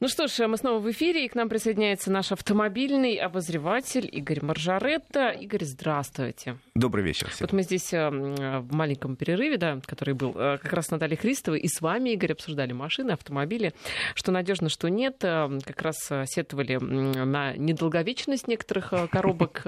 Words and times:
Ну 0.00 0.08
что 0.08 0.28
ж, 0.28 0.48
мы 0.48 0.56
снова 0.56 0.78
в 0.78 0.90
эфире, 0.90 1.26
и 1.26 1.28
к 1.28 1.34
нам 1.34 1.50
присоединяется 1.50 2.10
наш 2.10 2.32
автомобильный 2.32 3.16
обозреватель 3.16 4.08
Игорь 4.10 4.42
Маржаретта. 4.42 5.28
Игорь, 5.28 5.64
здравствуйте. 5.64 6.56
Добрый 6.74 7.04
вечер 7.04 7.28
всем. 7.28 7.46
Вот 7.46 7.52
мы 7.52 7.62
здесь 7.62 7.92
э, 7.92 8.08
в 8.08 8.72
маленьком 8.74 9.14
перерыве, 9.14 9.58
да, 9.58 9.78
который 9.84 10.14
был 10.14 10.32
э, 10.34 10.56
как 10.56 10.72
раз 10.72 10.86
с 10.86 10.90
Натальей 10.90 11.18
Христовой, 11.18 11.60
и 11.60 11.68
с 11.68 11.82
вами, 11.82 12.14
Игорь, 12.14 12.32
обсуждали 12.32 12.72
машины, 12.72 13.10
автомобили, 13.10 13.74
что 14.14 14.32
надежно, 14.32 14.70
что 14.70 14.88
нет. 14.88 15.22
Э, 15.22 15.50
как 15.66 15.82
раз 15.82 15.98
сетовали 16.24 16.76
на 16.78 17.52
недолговечность 17.58 18.48
некоторых 18.48 18.94
коробок 19.10 19.66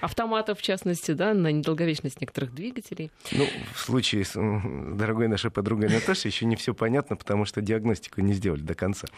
автоматов, 0.00 0.60
в 0.60 0.62
частности, 0.62 1.10
да, 1.10 1.34
на 1.34 1.52
недолговечность 1.52 2.22
некоторых 2.22 2.54
двигателей. 2.54 3.10
Ну, 3.32 3.44
в 3.74 3.80
случае 3.80 4.24
с 4.24 4.32
дорогой 4.34 5.28
нашей 5.28 5.50
подругой 5.50 5.90
Наташей 5.90 6.30
еще 6.30 6.46
не 6.46 6.56
все 6.56 6.72
понятно, 6.72 7.16
потому 7.16 7.44
что 7.44 7.60
диагностику 7.60 8.22
не 8.22 8.32
сделали 8.32 8.62
до 8.62 8.74
конца 8.74 9.08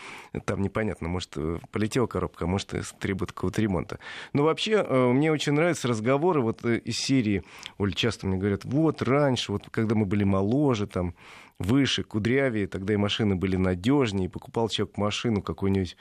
там 0.45 0.63
непонятно, 0.63 1.09
может, 1.09 1.33
э, 1.37 1.59
полетела 1.71 2.07
коробка, 2.07 2.45
а 2.45 2.49
может, 2.49 2.75
требует 2.99 3.33
какого-то 3.33 3.61
ремонта. 3.61 3.99
Но 4.33 4.45
вообще, 4.45 4.85
э, 4.87 5.13
мне 5.13 5.33
очень 5.33 5.53
нравятся 5.53 5.89
разговоры 5.89 6.41
вот 6.41 6.65
э, 6.65 6.79
из 6.79 6.99
серии, 6.99 7.43
Оль, 7.79 7.95
часто 7.95 8.27
мне 8.27 8.37
говорят, 8.37 8.65
вот 8.65 9.03
раньше, 9.03 9.53
вот 9.53 9.69
когда 9.71 9.95
мы 9.95 10.07
были 10.07 10.25
моложе, 10.25 10.87
там, 10.87 11.15
выше, 11.59 12.03
кудрявее, 12.03 12.67
тогда 12.67 12.95
и 12.95 12.97
машины 12.97 13.37
были 13.37 13.57
надежнее, 13.57 14.31
покупал 14.31 14.69
человек 14.69 14.97
машину 14.97 15.43
какую-нибудь 15.43 15.97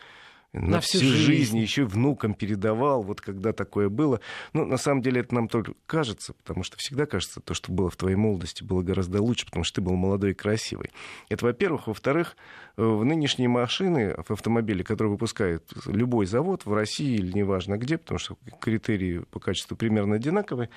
на, 0.53 0.67
на 0.67 0.80
всю, 0.80 0.98
всю 0.98 1.08
жизнь. 1.09 1.23
жизнь, 1.23 1.58
еще 1.59 1.85
внукам 1.85 2.34
передавал, 2.34 3.03
вот 3.03 3.21
когда 3.21 3.53
такое 3.53 3.90
было. 3.90 4.20
Ну, 4.53 4.66
на 4.66 4.77
самом 4.77 5.02
деле, 5.02 5.21
это 5.21 5.35
нам 5.35 5.48
только 5.48 5.73
кажется, 5.85 6.34
потому 6.34 6.63
что 6.63 6.77
всегда 6.77 7.05
кажется, 7.05 7.40
то, 7.40 7.53
что 7.53 7.71
было 7.71 7.90
в 7.90 7.95
твоей 7.95 8.16
молодости, 8.16 8.63
было 8.63 8.81
гораздо 8.81 9.21
лучше, 9.21 9.45
потому 9.45 9.63
что 9.63 9.76
ты 9.76 9.81
был 9.81 9.95
молодой 9.95 10.31
и 10.31 10.34
красивый. 10.34 10.91
Это, 11.30 11.45
во-первых. 11.45 11.88
Во-вторых, 11.88 12.35
э, 12.77 12.84
в 12.84 13.05
нынешние 13.05 13.48
машины, 13.48 14.16
в 14.27 14.31
автомобили, 14.31 14.84
которые 14.84 15.12
выпускает 15.12 15.71
любой 15.85 16.26
завод 16.26 16.66
в 16.66 16.73
России 16.73 17.15
или 17.15 17.31
неважно 17.31 17.77
где, 17.77 17.98
потому 17.98 18.18
что 18.18 18.37
критерии 18.59 19.20
по 19.31 19.40
качеству 19.40 19.77
примерно 19.77 20.15
одинаковые, 20.15 20.70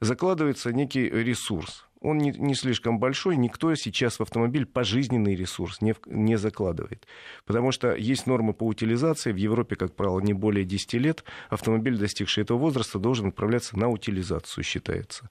закладывается 0.00 0.72
некий 0.72 1.08
ресурс 1.08 1.87
он 2.00 2.18
не, 2.18 2.30
не 2.30 2.54
слишком 2.54 2.98
большой, 2.98 3.36
никто 3.36 3.74
сейчас 3.74 4.18
в 4.18 4.22
автомобиль 4.22 4.66
пожизненный 4.66 5.34
ресурс 5.34 5.80
не, 5.80 5.94
не 6.06 6.36
закладывает. 6.36 7.06
Потому 7.44 7.72
что 7.72 7.94
есть 7.94 8.26
нормы 8.26 8.52
по 8.52 8.64
утилизации, 8.64 9.32
в 9.32 9.36
Европе, 9.36 9.76
как 9.76 9.94
правило, 9.94 10.20
не 10.20 10.32
более 10.32 10.64
10 10.64 10.94
лет, 10.94 11.24
автомобиль, 11.48 11.98
достигший 11.98 12.44
этого 12.44 12.58
возраста, 12.58 12.98
должен 12.98 13.28
отправляться 13.28 13.78
на 13.78 13.88
утилизацию, 13.88 14.64
считается. 14.64 15.28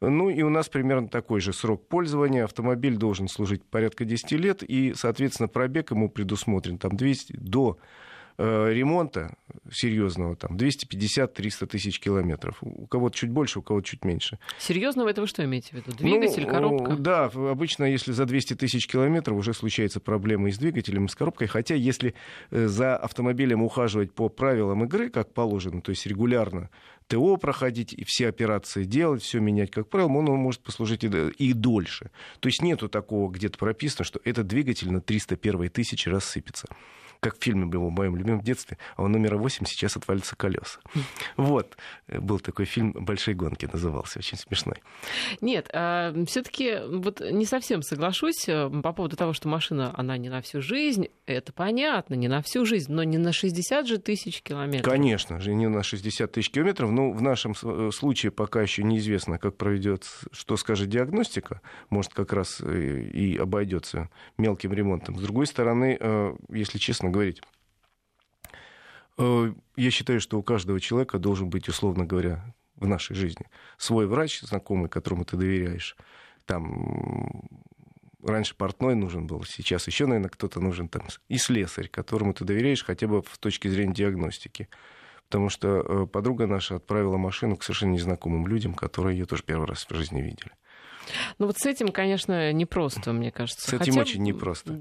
Ну 0.00 0.28
и 0.28 0.42
у 0.42 0.50
нас 0.50 0.68
примерно 0.68 1.08
такой 1.08 1.40
же 1.40 1.52
срок 1.52 1.88
пользования. 1.88 2.44
Автомобиль 2.44 2.96
должен 2.96 3.28
служить 3.28 3.64
порядка 3.64 4.04
10 4.04 4.32
лет, 4.32 4.62
и, 4.62 4.92
соответственно, 4.94 5.48
пробег 5.48 5.90
ему 5.90 6.08
предусмотрен 6.08 6.78
там 6.78 6.96
200 6.96 7.36
до 7.36 7.78
ремонта 8.38 9.36
серьезного, 9.72 10.36
там, 10.36 10.56
250-300 10.56 11.66
тысяч 11.66 12.00
километров. 12.00 12.58
У 12.62 12.86
кого-то 12.86 13.16
чуть 13.16 13.30
больше, 13.30 13.60
у 13.60 13.62
кого-то 13.62 13.86
чуть 13.86 14.04
меньше. 14.04 14.38
Серьезного 14.58 15.08
это 15.08 15.20
вы 15.20 15.26
что 15.26 15.44
имеете 15.44 15.70
в 15.70 15.72
виду? 15.74 15.92
Двигатель, 15.92 16.44
ну, 16.44 16.50
коробка? 16.50 16.96
Да, 16.96 17.24
обычно, 17.24 17.84
если 17.84 18.12
за 18.12 18.26
200 18.26 18.54
тысяч 18.54 18.86
километров 18.86 19.36
уже 19.36 19.54
случается 19.54 20.00
проблема 20.00 20.48
и 20.48 20.52
с 20.52 20.58
двигателем, 20.58 21.06
и 21.06 21.08
с 21.08 21.14
коробкой. 21.14 21.48
Хотя, 21.48 21.74
если 21.74 22.14
э, 22.50 22.66
за 22.66 22.96
автомобилем 22.96 23.62
ухаживать 23.62 24.12
по 24.12 24.28
правилам 24.28 24.84
игры, 24.84 25.10
как 25.10 25.32
положено, 25.32 25.80
то 25.80 25.90
есть 25.90 26.06
регулярно 26.06 26.70
ТО 27.06 27.36
проходить, 27.36 27.92
и 27.92 28.04
все 28.04 28.28
операции 28.28 28.84
делать, 28.84 29.22
все 29.22 29.40
менять, 29.40 29.70
как 29.70 29.88
правило, 29.88 30.08
он 30.08 30.24
может 30.24 30.62
послужить 30.62 31.04
и, 31.04 31.08
и 31.08 31.52
дольше. 31.52 32.10
То 32.40 32.48
есть 32.48 32.62
нету 32.62 32.88
такого 32.88 33.30
где-то 33.30 33.58
прописано, 33.58 34.04
что 34.04 34.20
этот 34.24 34.46
двигатель 34.46 34.90
на 34.90 35.00
301 35.00 35.70
тысячи 35.70 36.08
рассыпется 36.08 36.68
как 37.24 37.38
в 37.38 37.42
фильме 37.42 37.64
было 37.64 37.86
в 37.86 37.90
моем 37.90 38.16
любимом 38.16 38.42
детстве, 38.42 38.76
а 38.96 39.02
у 39.02 39.08
номера 39.08 39.38
8 39.38 39.64
сейчас 39.64 39.96
отвалится 39.96 40.36
колеса. 40.36 40.78
Вот. 41.38 41.76
Был 42.06 42.38
такой 42.38 42.66
фильм 42.66 42.92
«Большие 42.92 43.34
гонки» 43.34 43.66
назывался, 43.72 44.18
очень 44.18 44.36
смешной. 44.36 44.76
Нет, 45.40 45.70
а, 45.72 46.14
все-таки 46.26 46.80
вот 46.86 47.20
не 47.20 47.46
совсем 47.46 47.80
соглашусь 47.80 48.46
э, 48.46 48.68
по 48.82 48.92
поводу 48.92 49.16
того, 49.16 49.32
что 49.32 49.48
машина, 49.48 49.94
она 49.96 50.18
не 50.18 50.28
на 50.28 50.42
всю 50.42 50.60
жизнь. 50.60 51.08
Это 51.24 51.54
понятно, 51.54 52.14
не 52.14 52.28
на 52.28 52.42
всю 52.42 52.66
жизнь, 52.66 52.92
но 52.92 53.04
не 53.04 53.16
на 53.16 53.32
60 53.32 53.86
же 53.86 53.96
тысяч 53.96 54.42
километров. 54.42 54.92
Конечно 54.92 55.40
же, 55.40 55.54
не 55.54 55.68
на 55.68 55.82
60 55.82 56.30
тысяч 56.30 56.50
километров. 56.50 56.90
Но 56.90 57.10
в 57.10 57.22
нашем 57.22 57.54
э, 57.62 57.90
случае 57.90 58.32
пока 58.32 58.60
еще 58.60 58.82
неизвестно, 58.82 59.38
как 59.38 59.56
проведет, 59.56 60.06
что 60.30 60.58
скажет 60.58 60.90
диагностика. 60.90 61.62
Может, 61.88 62.12
как 62.12 62.34
раз 62.34 62.60
э, 62.60 63.00
и 63.14 63.38
обойдется 63.38 64.10
мелким 64.36 64.74
ремонтом. 64.74 65.16
С 65.16 65.22
другой 65.22 65.46
стороны, 65.46 65.98
если 66.50 66.76
честно 66.76 67.13
говорить. 67.14 67.40
Э, 69.18 69.52
я 69.76 69.90
считаю, 69.90 70.20
что 70.20 70.38
у 70.38 70.42
каждого 70.42 70.80
человека 70.80 71.18
должен 71.18 71.48
быть, 71.48 71.68
условно 71.68 72.04
говоря, 72.04 72.54
в 72.76 72.86
нашей 72.86 73.14
жизни 73.14 73.46
свой 73.78 74.06
врач, 74.06 74.40
знакомый, 74.40 74.88
которому 74.88 75.24
ты 75.24 75.36
доверяешь. 75.36 75.96
Там 76.44 77.42
раньше 78.22 78.56
портной 78.56 78.94
нужен 78.94 79.26
был, 79.26 79.44
сейчас 79.44 79.86
еще, 79.86 80.06
наверное, 80.06 80.30
кто-то 80.30 80.60
нужен 80.60 80.88
там, 80.88 81.02
и 81.28 81.38
слесарь, 81.38 81.88
которому 81.88 82.34
ты 82.34 82.44
доверяешь 82.44 82.84
хотя 82.84 83.06
бы 83.06 83.22
с 83.30 83.38
точки 83.38 83.68
зрения 83.68 83.94
диагностики. 83.94 84.68
Потому 85.26 85.48
что 85.48 85.68
э, 85.68 86.06
подруга 86.06 86.46
наша 86.46 86.76
отправила 86.76 87.16
машину 87.16 87.56
к 87.56 87.62
совершенно 87.62 87.92
незнакомым 87.92 88.46
людям, 88.46 88.74
которые 88.74 89.18
ее 89.18 89.24
тоже 89.24 89.42
первый 89.42 89.66
раз 89.66 89.86
в 89.88 89.94
жизни 89.94 90.20
видели. 90.20 90.50
Ну 91.38 91.46
вот 91.46 91.58
с 91.58 91.66
этим, 91.66 91.88
конечно, 91.88 92.52
непросто, 92.52 93.12
мне 93.12 93.30
кажется. 93.30 93.70
С 93.70 93.72
этим 93.72 93.78
Хотя, 93.78 94.00
очень 94.00 94.22
непросто. 94.22 94.72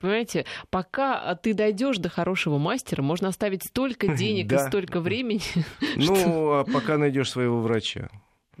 Понимаете, 0.00 0.46
пока 0.70 1.34
ты 1.36 1.54
дойдешь 1.54 1.98
до 1.98 2.08
хорошего 2.08 2.58
мастера, 2.58 3.02
можно 3.02 3.28
оставить 3.28 3.64
столько 3.64 4.08
денег 4.16 4.52
и 4.52 4.58
столько 4.58 5.00
времени. 5.00 5.40
Ну, 5.96 6.52
а 6.52 6.64
пока 6.64 6.98
найдешь 6.98 7.30
своего 7.30 7.60
врача. 7.60 8.08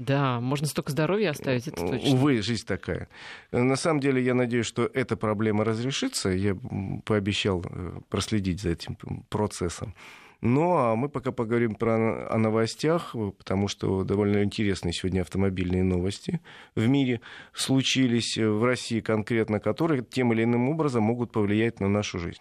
Да, 0.00 0.40
можно 0.40 0.66
столько 0.66 0.92
здоровья 0.92 1.30
оставить, 1.30 1.68
это 1.68 1.76
точно. 1.86 2.10
Увы, 2.14 2.40
жизнь 2.40 2.66
такая. 2.66 3.08
На 3.52 3.76
самом 3.76 4.00
деле, 4.00 4.22
я 4.22 4.32
надеюсь, 4.32 4.64
что 4.64 4.90
эта 4.94 5.14
проблема 5.14 5.62
разрешится. 5.62 6.30
Я 6.30 6.56
пообещал 7.04 7.62
э, 7.68 8.00
проследить 8.08 8.62
за 8.62 8.70
этим 8.70 8.96
процессом. 9.28 9.94
Ну, 10.42 10.74
а 10.76 10.96
мы 10.96 11.10
пока 11.10 11.32
поговорим 11.32 11.74
про, 11.74 12.26
о 12.28 12.38
новостях, 12.38 13.14
потому 13.36 13.68
что 13.68 14.04
довольно 14.04 14.42
интересные 14.42 14.94
сегодня 14.94 15.20
автомобильные 15.20 15.82
новости 15.82 16.40
в 16.74 16.88
мире 16.88 17.20
случились, 17.52 18.38
в 18.38 18.64
России 18.64 19.00
конкретно, 19.00 19.60
которые 19.60 20.02
тем 20.02 20.32
или 20.32 20.44
иным 20.44 20.70
образом 20.70 21.02
могут 21.02 21.30
повлиять 21.30 21.80
на 21.80 21.88
нашу 21.88 22.18
жизнь. 22.18 22.40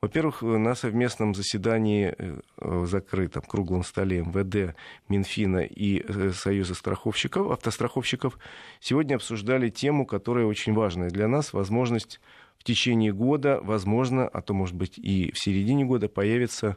Во-первых, 0.00 0.42
на 0.42 0.74
совместном 0.74 1.34
заседании 1.34 2.14
э, 2.16 2.86
закрытом 2.86 3.42
круглом 3.42 3.82
столе 3.82 4.22
МВД, 4.22 4.74
Минфина 5.08 5.58
и 5.58 6.02
э, 6.06 6.30
Союза 6.30 6.74
страховщиков, 6.74 7.50
автостраховщиков 7.50 8.38
сегодня 8.78 9.16
обсуждали 9.16 9.68
тему, 9.68 10.06
которая 10.06 10.46
очень 10.46 10.72
важная 10.72 11.10
для 11.10 11.28
нас, 11.28 11.52
возможность 11.52 12.20
в 12.56 12.64
течение 12.64 13.12
года, 13.12 13.60
возможно, 13.62 14.26
а 14.26 14.40
то, 14.40 14.54
может 14.54 14.76
быть, 14.76 14.98
и 14.98 15.32
в 15.32 15.38
середине 15.38 15.84
года 15.84 16.08
появится 16.08 16.76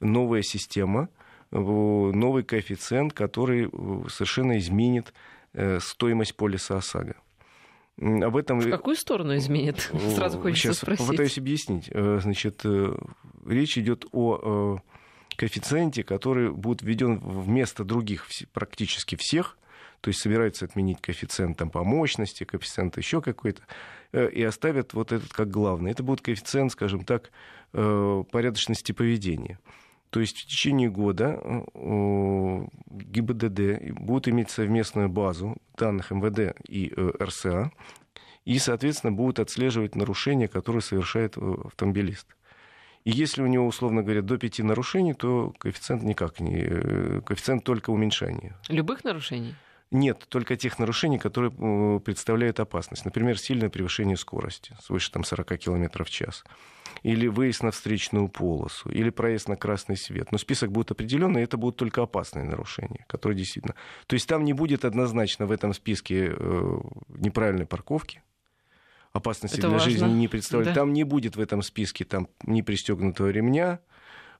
новая 0.00 0.42
система, 0.42 1.08
новый 1.54 2.42
коэффициент, 2.42 3.12
который 3.12 3.70
совершенно 4.08 4.58
изменит 4.58 5.12
э, 5.52 5.78
стоимость 5.80 6.36
полиса 6.36 6.76
ОСАГО. 6.76 7.16
Об 8.00 8.36
этом... 8.36 8.58
В 8.58 8.70
какую 8.70 8.96
сторону 8.96 9.36
изменит? 9.36 9.92
Сразу 10.14 10.40
хочется 10.40 10.68
Сейчас 10.68 10.78
спросить. 10.78 11.06
попытаюсь 11.06 11.38
объяснить. 11.38 11.88
Э, 11.90 12.18
значит, 12.20 12.62
э, 12.64 12.96
речь 13.46 13.78
идет 13.78 14.04
о 14.12 14.80
коэффициенте, 15.36 16.02
который 16.02 16.52
будет 16.52 16.82
введен 16.82 17.18
вместо 17.18 17.84
других 17.84 18.26
практически 18.52 19.16
всех, 19.16 19.56
то 20.00 20.08
есть 20.08 20.20
собираются 20.20 20.64
отменить 20.64 21.00
коэффициент 21.00 21.56
там, 21.56 21.70
по 21.70 21.82
мощности, 21.82 22.44
коэффициент 22.44 22.96
еще 22.98 23.20
какой-то, 23.20 23.62
и 24.12 24.42
оставят 24.44 24.92
вот 24.92 25.10
этот 25.10 25.32
как 25.32 25.50
главный. 25.50 25.90
Это 25.90 26.04
будет 26.04 26.20
коэффициент, 26.20 26.70
скажем 26.70 27.04
так, 27.04 27.32
порядочности 27.72 28.92
поведения. 28.92 29.58
То 30.14 30.20
есть 30.20 30.38
в 30.38 30.46
течение 30.46 30.88
года 30.88 31.40
э, 31.42 32.66
ГИБДД 32.86 33.98
будут 33.98 34.28
иметь 34.28 34.48
совместную 34.48 35.08
базу 35.08 35.56
данных 35.76 36.12
МВД 36.12 36.56
и 36.68 36.92
э, 36.96 37.10
РСА, 37.20 37.72
и, 38.44 38.60
соответственно, 38.60 39.12
будут 39.12 39.40
отслеживать 39.40 39.96
нарушения, 39.96 40.46
которые 40.46 40.82
совершает 40.82 41.36
э, 41.36 41.54
автомобилист. 41.64 42.28
И 43.02 43.10
если 43.10 43.42
у 43.42 43.48
него, 43.48 43.66
условно 43.66 44.04
говоря, 44.04 44.22
до 44.22 44.38
пяти 44.38 44.62
нарушений, 44.62 45.14
то 45.14 45.52
коэффициент 45.58 46.04
никак 46.04 46.38
не... 46.38 47.20
Коэффициент 47.22 47.64
только 47.64 47.90
уменьшения. 47.90 48.56
Любых 48.68 49.02
нарушений? 49.02 49.56
Нет, 49.94 50.26
только 50.28 50.56
тех 50.56 50.80
нарушений, 50.80 51.18
которые 51.18 52.00
представляют 52.00 52.58
опасность. 52.58 53.04
Например, 53.04 53.38
сильное 53.38 53.68
превышение 53.68 54.16
скорости, 54.16 54.76
свыше 54.82 55.12
там, 55.12 55.22
40 55.22 55.56
км 55.56 56.04
в 56.04 56.10
час 56.10 56.44
или 57.04 57.28
выезд 57.28 57.62
на 57.62 57.70
встречную 57.70 58.28
полосу, 58.28 58.88
или 58.88 59.10
проезд 59.10 59.48
на 59.48 59.56
красный 59.56 59.96
свет. 59.96 60.32
Но 60.32 60.38
список 60.38 60.72
будет 60.72 60.90
определенный, 60.90 61.42
и 61.42 61.44
это 61.44 61.56
будут 61.56 61.76
только 61.76 62.02
опасные 62.02 62.44
нарушения, 62.44 63.04
которые 63.08 63.38
действительно... 63.38 63.74
То 64.06 64.14
есть 64.14 64.28
там 64.28 64.44
не 64.44 64.52
будет 64.52 64.84
однозначно 64.84 65.46
в 65.46 65.52
этом 65.52 65.74
списке 65.74 66.34
э, 66.36 66.80
неправильной 67.08 67.66
парковки, 67.66 68.22
опасности 69.12 69.58
Это 69.58 69.68
для 69.68 69.78
важно. 69.78 69.90
жизни 69.90 70.08
не 70.08 70.28
представляет. 70.28 70.74
Да. 70.74 70.80
Там 70.80 70.92
не 70.92 71.04
будет 71.04 71.36
в 71.36 71.40
этом 71.40 71.62
списке 71.62 72.04
там, 72.04 72.28
не 72.42 72.62
пристегнутого 72.62 73.28
ремня, 73.28 73.80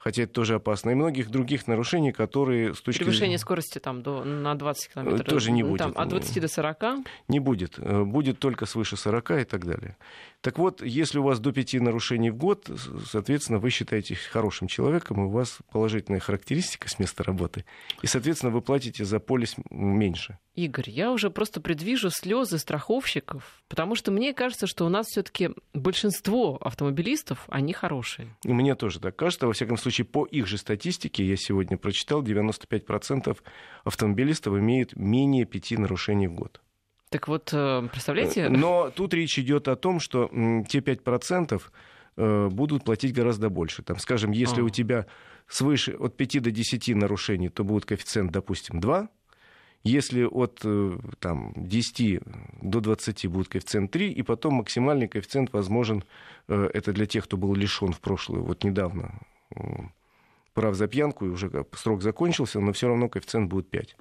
хотя 0.04 0.24
это 0.24 0.32
тоже 0.32 0.56
опасно, 0.56 0.90
и 0.90 0.94
многих 0.94 1.30
других 1.30 1.66
нарушений, 1.66 2.12
которые 2.12 2.74
с 2.74 2.82
точки 2.82 2.98
Превышение 2.98 3.38
скорости 3.38 3.78
там 3.78 4.02
до, 4.02 4.22
на 4.22 4.54
20 4.54 4.92
километров. 4.92 5.20
Э, 5.20 5.24
тоже 5.24 5.50
не 5.50 5.62
будет. 5.62 5.78
Там, 5.78 5.92
от 5.96 6.08
20 6.10 6.42
до 6.42 6.48
40. 6.48 6.82
не 7.28 7.40
будет. 7.40 7.78
Э, 7.78 8.04
Будет 8.04 8.38
только 8.38 8.66
свыше 8.66 8.98
40 8.98 9.30
и 9.30 9.44
так 9.44 9.64
далее. 9.64 9.96
Так 10.42 10.58
вот, 10.58 10.82
если 10.82 11.18
у 11.18 11.22
вас 11.22 11.40
до 11.40 11.52
5 11.52 11.80
нарушений 11.80 12.30
в 12.30 12.36
год, 12.36 12.70
соответственно, 13.10 13.58
вы 13.58 13.70
считаетесь 13.70 14.18
хорошим 14.18 14.68
человеком, 14.68 15.22
и 15.22 15.24
у 15.24 15.30
вас 15.30 15.58
положительная 15.72 16.20
характеристика 16.20 16.90
с 16.90 16.98
места 16.98 17.24
работы, 17.24 17.64
и, 18.02 18.06
соответственно, 18.06 18.52
вы 18.52 18.60
платите 18.60 19.06
за 19.06 19.20
полис 19.20 19.56
меньше. 19.70 20.38
Игорь, 20.54 20.88
я 20.88 21.10
уже 21.10 21.30
просто 21.30 21.60
предвижу 21.60 22.10
слезы 22.10 22.58
страховщиков, 22.58 23.62
потому 23.68 23.96
что 23.96 24.12
мне 24.12 24.32
кажется, 24.32 24.68
что 24.68 24.86
у 24.86 24.88
нас 24.88 25.08
все-таки 25.08 25.50
большинство 25.72 26.58
автомобилистов, 26.60 27.46
они 27.48 27.72
хорошие. 27.72 28.28
Мне 28.44 28.76
тоже 28.76 29.00
так 29.00 29.16
кажется. 29.16 29.48
Во 29.48 29.52
всяком 29.52 29.76
случае, 29.76 30.04
по 30.04 30.24
их 30.24 30.46
же 30.46 30.56
статистике, 30.56 31.24
я 31.24 31.36
сегодня 31.36 31.76
прочитал, 31.76 32.22
95% 32.22 33.36
автомобилистов 33.82 34.54
имеют 34.54 34.94
менее 34.94 35.44
5 35.44 35.72
нарушений 35.78 36.28
в 36.28 36.34
год. 36.34 36.60
Так 37.10 37.28
вот, 37.28 37.50
э, 37.52 37.88
представляете, 37.90 38.48
Но 38.48 38.90
тут 38.90 39.12
речь 39.14 39.38
идет 39.38 39.68
о 39.68 39.76
том, 39.76 39.98
что 39.98 40.28
те 40.68 40.80
5% 40.80 41.62
э, 42.16 42.48
будут 42.48 42.84
платить 42.84 43.12
гораздо 43.12 43.50
больше. 43.50 43.82
Там, 43.82 43.98
скажем, 43.98 44.30
если 44.30 44.60
А. 44.60 44.64
у 44.64 44.68
тебя 44.68 45.06
свыше 45.48 45.92
от 45.98 46.16
5 46.16 46.40
до 46.40 46.50
10 46.50 46.94
нарушений, 46.94 47.48
то 47.48 47.64
будет 47.64 47.86
коэффициент, 47.86 48.30
допустим, 48.30 48.80
2. 48.80 49.08
Если 49.84 50.24
от 50.24 50.60
э, 50.64 50.98
там, 51.18 51.52
10 51.56 52.22
до 52.62 52.80
20 52.80 53.26
будет 53.26 53.48
коэффициент 53.48 53.90
3, 53.90 54.12
и 54.12 54.22
потом 54.22 54.54
максимальный 54.54 55.08
коэффициент 55.08 55.52
возможен, 55.52 56.04
э, 56.48 56.70
это 56.72 56.92
для 56.92 57.04
тех, 57.06 57.24
кто 57.24 57.36
был 57.36 57.54
лишен 57.54 57.92
в 57.92 58.00
прошлое, 58.00 58.40
вот 58.40 58.64
недавно 58.64 59.20
прав 60.54 60.74
за 60.74 60.86
пьянку, 60.86 61.26
и 61.26 61.28
уже 61.28 61.50
срок 61.72 62.02
закончился, 62.02 62.60
но 62.60 62.72
все 62.72 62.88
равно 62.88 63.08
коэффициент 63.08 63.50
будет 63.50 63.68
5. 63.68 63.96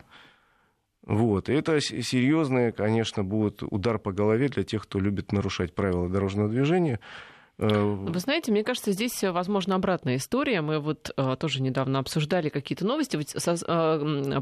Вот. 1.06 1.50
И 1.50 1.53
это 1.53 1.81
серьезный, 1.81 2.71
конечно, 2.71 3.24
будет 3.24 3.62
удар 3.62 4.00
по 4.00 4.13
голове 4.13 4.47
для 4.47 4.63
тех, 4.63 4.83
кто 4.83 5.00
любит 5.00 5.33
нарушать 5.33 5.75
правила 5.75 6.07
дорожного 6.07 6.47
движения. 6.47 7.00
Э, 7.63 7.83
Вы 8.10 8.19
знаете, 8.19 8.51
мне 8.51 8.63
кажется, 8.63 8.92
здесь, 8.92 9.24
э, 9.24 9.31
возможно, 9.31 9.75
обратная 9.75 10.18
история. 10.18 10.62
Мы 10.62 10.80
вот 10.80 11.12
э, 11.15 11.36
тоже 11.39 11.62
недавно 11.62 12.00
обсуждали 12.00 12.50
какие-то 12.50 12.86
новости. 12.86 13.15
Ведь 13.15 13.30
со- 13.30 13.54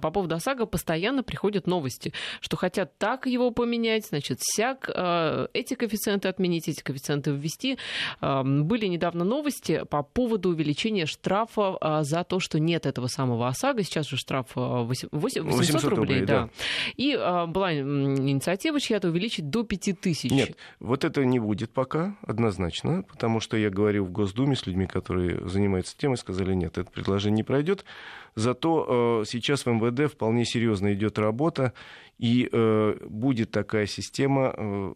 по 0.02 0.12
поводу 0.12 0.36
ОСАГО 0.36 0.66
постоянно 0.66 1.24
приходят 1.24 1.68
новости, 1.68 2.14
что 2.40 2.58
хотят 2.58 2.98
так 2.98 3.28
его 3.28 3.52
поменять, 3.52 4.08
значит, 4.08 4.40
сяк, 4.42 4.90
э, 4.94 5.48
эти 5.54 5.76
коэффициенты 5.76 6.28
отменить, 6.28 6.68
эти 6.68 6.82
коэффициенты 6.82 7.32
ввести. 7.32 7.78
Были 8.22 8.88
недавно 8.88 9.24
новости 9.24 9.84
по 9.90 10.04
поводу 10.04 10.50
увеличения 10.50 11.06
штрафа 11.06 12.02
за 12.04 12.24
то, 12.24 12.40
что 12.40 12.60
нет 12.60 12.86
этого 12.86 13.08
самого 13.08 13.48
ОСАГО. 13.48 13.84
Сейчас 13.84 14.08
же 14.08 14.18
штраф 14.18 14.48
э, 14.56 14.60
восемь- 14.60 15.10
восемь- 15.12 15.44
800, 15.44 15.60
800 15.60 15.84
рублей. 15.92 16.20
рублей, 16.20 16.26
да. 16.26 16.44
да. 16.44 16.50
И 16.98 17.16
была 17.52 17.74
инициатива 17.74 18.80
чья-то 18.80 19.10
увеличить 19.10 19.50
до 19.50 19.64
5000. 19.64 20.32
Нет, 20.32 20.58
вот 20.80 21.04
это 21.04 21.24
не 21.26 21.40
будет 21.40 21.72
пока, 21.72 22.16
однозначно, 22.26 23.04
потому 23.12 23.40
что 23.40 23.58
я 23.58 23.70
говорил 23.70 24.06
в 24.06 24.12
Госдуме 24.12 24.56
с 24.56 24.66
людьми, 24.66 24.88
которые 24.88 25.48
занимаются 25.48 25.96
темой, 25.98 26.18
сказали, 26.18 26.54
нет, 26.54 26.78
это 26.78 26.90
предложение 26.90 27.38
не 27.38 27.44
пройдет. 27.44 27.86
Зато 28.36 29.22
э, 29.22 29.26
сейчас 29.28 29.66
в 29.66 29.70
МВД 29.70 30.12
вполне 30.12 30.46
серьезно 30.46 30.94
идет 30.94 31.20
работа, 31.20 31.74
и 32.18 32.50
э, 32.52 32.96
будет 33.06 33.52
такая 33.52 33.86
система 33.86 34.54
э, 34.56 34.94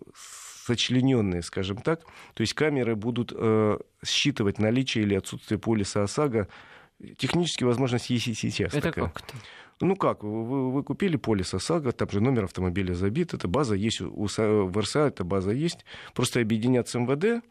сочлененная, 0.65 1.41
скажем 1.41 1.77
так. 1.77 2.01
То 2.33 2.41
есть 2.41 2.53
камеры 2.53 2.95
будут 2.95 3.33
э, 3.35 3.77
считывать 4.05 4.57
наличие 4.57 5.03
или 5.03 5.15
отсутствие 5.15 5.59
полиса 5.59 6.03
ОСАГО. 6.03 6.47
Технически 7.17 7.65
возможность 7.65 8.09
есть 8.09 8.27
и 8.27 8.33
сейчас. 8.33 8.73
Это 8.73 8.89
такая. 8.89 9.09
как 9.09 9.23
это? 9.23 9.37
Ну 9.81 9.95
как, 9.97 10.23
вы, 10.23 10.71
вы 10.71 10.83
купили 10.83 11.17
полис 11.17 11.53
ОСАГО, 11.53 11.91
там 11.91 12.09
же 12.09 12.21
номер 12.21 12.45
автомобиля 12.45 12.93
забит, 12.93 13.33
эта 13.33 13.49
база 13.49 13.75
есть, 13.75 13.99
у, 13.99 14.09
у 14.09 14.27
в 14.27 14.79
РСА 14.79 15.07
эта 15.07 15.25
база 15.25 15.51
есть, 15.51 15.83
просто 16.13 16.39
объединят 16.39 16.87
с 16.87 16.95
МВД, 16.95 17.43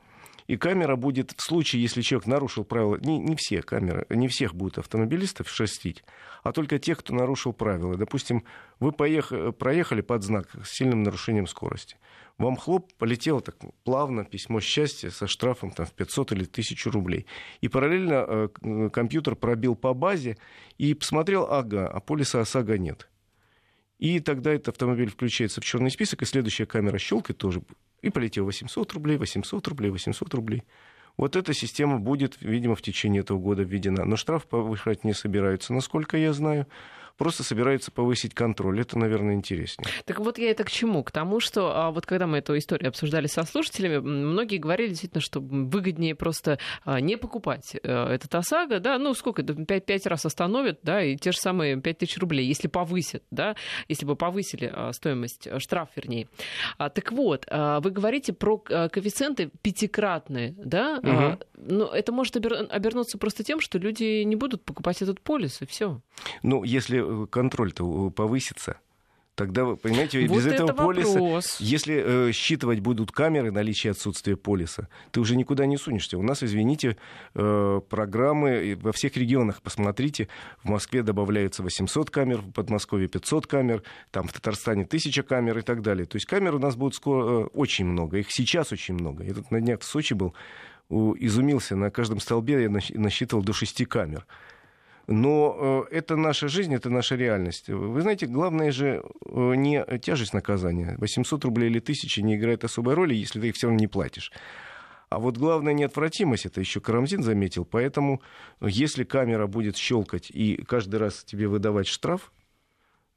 и 0.47 0.57
камера 0.57 0.97
будет 0.97 1.33
в 1.37 1.43
случае, 1.43 1.83
если 1.83 2.03
человек 2.03 2.27
нарушил 2.27 2.65
правила, 2.65 2.97
не, 2.97 3.19
не 3.19 3.35
все 3.37 3.63
камеры, 3.63 4.07
не 4.11 4.29
всех 4.29 4.55
будут 4.55 4.79
автомобилистов 4.79 5.49
шерстить, 5.49 6.05
а 6.43 6.53
только 6.53 6.79
тех, 6.79 6.99
кто 6.99 7.15
нарушил 7.15 7.53
правила. 7.53 7.97
Допустим, 7.97 8.45
вы 8.79 8.93
поехали, 8.93 9.53
проехали 9.53 10.03
под 10.03 10.23
знак 10.23 10.49
с 10.65 10.71
сильным 10.71 11.03
нарушением 11.03 11.47
скорости. 11.47 11.97
Вам 12.37 12.57
хлоп, 12.57 12.93
полетело 12.95 13.41
так 13.41 13.57
плавно 13.85 14.25
письмо 14.25 14.61
счастья 14.61 15.11
со 15.11 15.27
штрафом 15.27 15.71
там, 15.71 15.87
в 15.87 15.93
500 15.93 16.33
или 16.33 16.43
1000 16.45 16.91
рублей. 16.91 17.27
И 17.61 17.69
параллельно 17.69 18.25
э, 18.27 18.49
к- 18.49 18.91
компьютер 18.91 19.37
пробил 19.37 19.77
по 19.77 19.95
базе 19.95 20.37
и 20.77 20.95
посмотрел, 20.95 21.45
ага, 21.45 21.87
а 21.87 22.01
полиса 22.01 22.41
ОСАГО 22.41 22.77
нет. 22.77 23.09
И 23.99 24.19
тогда 24.19 24.53
этот 24.53 24.71
автомобиль 24.71 25.09
включается 25.09 25.61
в 25.61 25.65
черный 25.65 25.91
список, 25.91 26.23
и 26.23 26.27
следующая 26.27 26.67
камера 26.67 26.99
щелкает 26.99 27.39
тоже. 27.39 27.63
И 28.03 28.11
полетел 28.11 28.45
800 28.45 28.93
рублей, 28.93 29.17
800 29.17 29.67
рублей, 29.69 29.91
800 29.91 30.35
рублей. 30.35 30.63
Вот 31.17 31.37
эта 31.37 31.55
система 31.55 31.99
будет, 31.99 32.37
видимо, 32.41 32.75
в 32.75 32.83
течение 32.83 33.21
этого 33.21 33.39
года 33.39 33.63
введена. 33.63 34.05
Но 34.05 34.17
штраф 34.17 34.47
повышать 34.47 35.05
не 35.05 35.13
собираются, 35.13 35.73
насколько 35.73 36.17
я 36.17 36.33
знаю. 36.33 36.67
Просто 37.17 37.45
собираются 37.45 37.91
повысить 37.93 38.35
контроль. 38.35 38.81
Это, 38.81 38.99
наверное, 38.99 39.35
интереснее. 39.35 39.89
Так 40.05 40.19
вот 40.19 40.39
я 40.39 40.51
это 40.51 40.65
к 40.65 40.71
чему? 40.71 41.05
К 41.05 41.11
тому, 41.13 41.39
что 41.41 41.73
а, 41.75 41.91
вот 41.91 42.07
когда 42.07 42.27
мы 42.27 42.39
эту 42.39 42.59
историю 42.59 42.89
обсуждали 42.89 43.27
со 43.29 43.45
слушателями, 43.45 43.99
многие 43.99 44.57
говорили 44.59 44.89
действительно, 44.89 45.21
что 45.21 45.41
выгоднее 45.41 46.15
просто 46.15 46.59
а, 46.85 47.01
не 47.01 47.17
покупать 47.17 47.77
э, 47.83 48.07
этот 48.07 48.35
ОСАГО, 48.35 48.81
да, 48.81 48.99
ну 48.99 49.15
сколько, 49.15 49.43
да, 49.43 49.55
пять, 49.65 49.87
пять 49.87 50.07
раз 50.07 50.27
остановят, 50.27 50.81
да, 50.83 51.03
и 51.03 51.17
те 51.17 51.31
же 51.33 51.39
самые 51.39 51.81
5 51.81 51.99
тысяч 51.99 52.19
рублей, 52.19 52.47
если 52.47 52.67
повысят, 52.69 53.23
да, 53.31 53.55
если 53.89 54.07
бы 54.07 54.17
повысили 54.17 54.71
а, 54.73 54.93
стоимость, 54.93 55.47
а, 55.47 55.61
штраф, 55.61 55.91
вернее. 55.97 56.29
Так 56.79 57.13
вот, 57.13 57.47
вы 57.51 57.91
говорите 57.91 58.33
про 58.33 58.59
коэффициенты 58.59 59.51
пятикратные, 59.63 60.55
да, 60.59 61.01
А, 61.05 61.39
но 61.57 61.87
это 61.87 62.13
может 62.13 62.37
обер- 62.37 62.67
обернуться 62.69 63.19
просто 63.19 63.45
тем, 63.45 63.61
что 63.61 63.79
люди 63.79 64.23
не 64.23 64.37
будут 64.37 64.65
покупать 64.65 65.03
этот 65.03 65.21
полис, 65.21 65.63
и 65.63 65.67
все. 65.67 66.01
Ну, 66.43 66.65
если 66.65 67.04
э, 67.05 67.27
контроль-то 67.31 68.09
э, 68.09 68.11
повысится, 68.11 68.79
тогда, 69.35 69.65
понимаете, 69.75 70.27
Вот 70.29 70.37
без 70.37 70.47
этого 70.47 70.71
это 70.71 70.75
полиса... 70.83 71.09
вопрос. 71.21 71.57
Если 71.59 72.29
э, 72.29 72.33
считывать 72.33 72.81
будут 72.81 73.11
камеры 73.11 73.51
наличие 73.51 73.91
отсутствия 73.91 74.37
полиса, 74.37 74.89
ты 75.11 75.21
уже 75.21 75.35
никуда 75.37 75.67
не 75.67 75.77
сунешься. 75.77 76.19
У 76.19 76.23
нас, 76.23 76.43
извините, 76.43 76.97
э, 77.35 77.81
программы 77.89 78.79
во 78.81 78.93
всех 78.93 79.17
регионах, 79.17 79.61
посмотрите, 79.63 80.29
в 80.63 80.69
Москве 80.69 81.03
добавляется 81.03 81.63
800 81.63 82.11
камер, 82.11 82.39
в 82.43 82.53
Подмосковье 82.53 83.09
500 83.09 83.47
камер, 83.47 83.83
там 84.13 84.29
в 84.29 84.33
Татарстане 84.33 84.85
1000 84.85 85.23
камер 85.25 85.59
и 85.59 85.63
так 85.63 85.83
далее. 85.83 86.07
То 86.07 86.17
есть 86.17 86.27
камер 86.27 86.55
у 86.55 86.59
нас 86.61 86.77
будет 86.77 86.95
скоро 86.95 87.25
э, 87.25 87.45
очень 87.55 87.87
много, 87.87 88.19
их 88.19 88.27
сейчас 88.31 88.73
очень 88.73 88.95
много. 88.95 89.25
Я 89.25 89.35
тут 89.35 89.51
на 89.51 89.61
днях 89.61 89.81
в 89.81 89.85
Сочи 89.85 90.15
был, 90.15 90.35
у- 90.89 91.15
изумился, 91.19 91.75
на 91.75 91.91
каждом 91.91 92.21
столбе 92.21 92.63
я 92.63 92.71
насчитывал 92.71 93.43
до 93.43 93.53
6 93.53 93.85
камер. 93.87 94.27
Но 95.07 95.87
э, 95.91 95.97
это 95.97 96.17
наша 96.17 96.49
жизнь, 96.49 96.75
это 96.75 96.89
наша 96.89 97.17
реальность. 97.17 97.69
Вы 97.69 98.01
знаете, 98.01 98.27
главное 98.27 98.73
же 98.73 99.03
э, 99.27 99.55
не 99.55 99.85
тяжесть 99.99 100.33
наказания. 100.33 100.97
800 100.99 101.45
рублей 101.45 101.69
или 101.69 101.79
1000 101.79 102.23
не 102.23 102.37
играет 102.37 102.65
особой 102.65 102.95
роли, 102.95 103.15
если 103.15 103.41
ты 103.41 103.49
их 103.49 103.55
все 103.55 103.67
равно 103.67 103.81
не 103.81 103.87
платишь. 103.87 104.33
А 105.11 105.19
вот 105.19 105.37
главное 105.37 105.75
неотвратимость, 105.75 106.47
это 106.47 106.61
еще 106.61 106.81
Карамзин 106.81 107.23
заметил. 107.23 107.65
Поэтому, 107.65 108.23
если 108.61 109.05
камера 109.05 109.47
будет 109.47 109.77
щелкать 109.77 110.31
и 110.31 110.57
каждый 110.65 110.97
раз 110.97 111.23
тебе 111.25 111.49
выдавать 111.49 111.87
штраф 111.87 112.33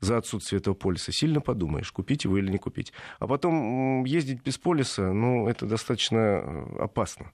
за 0.01 0.17
отсутствие 0.17 0.59
этого 0.59 0.75
полиса, 0.75 1.11
сильно 1.11 1.39
подумаешь, 1.39 1.91
купить 1.91 2.25
его 2.25 2.37
или 2.37 2.51
не 2.51 2.57
купить. 2.57 2.91
А 3.19 3.27
потом 3.27 4.03
ездить 4.03 4.43
без 4.43 4.57
полиса, 4.57 5.11
ну, 5.13 5.47
это 5.47 5.65
достаточно 5.65 6.17
э, 6.17 6.65
опасно 6.79 7.31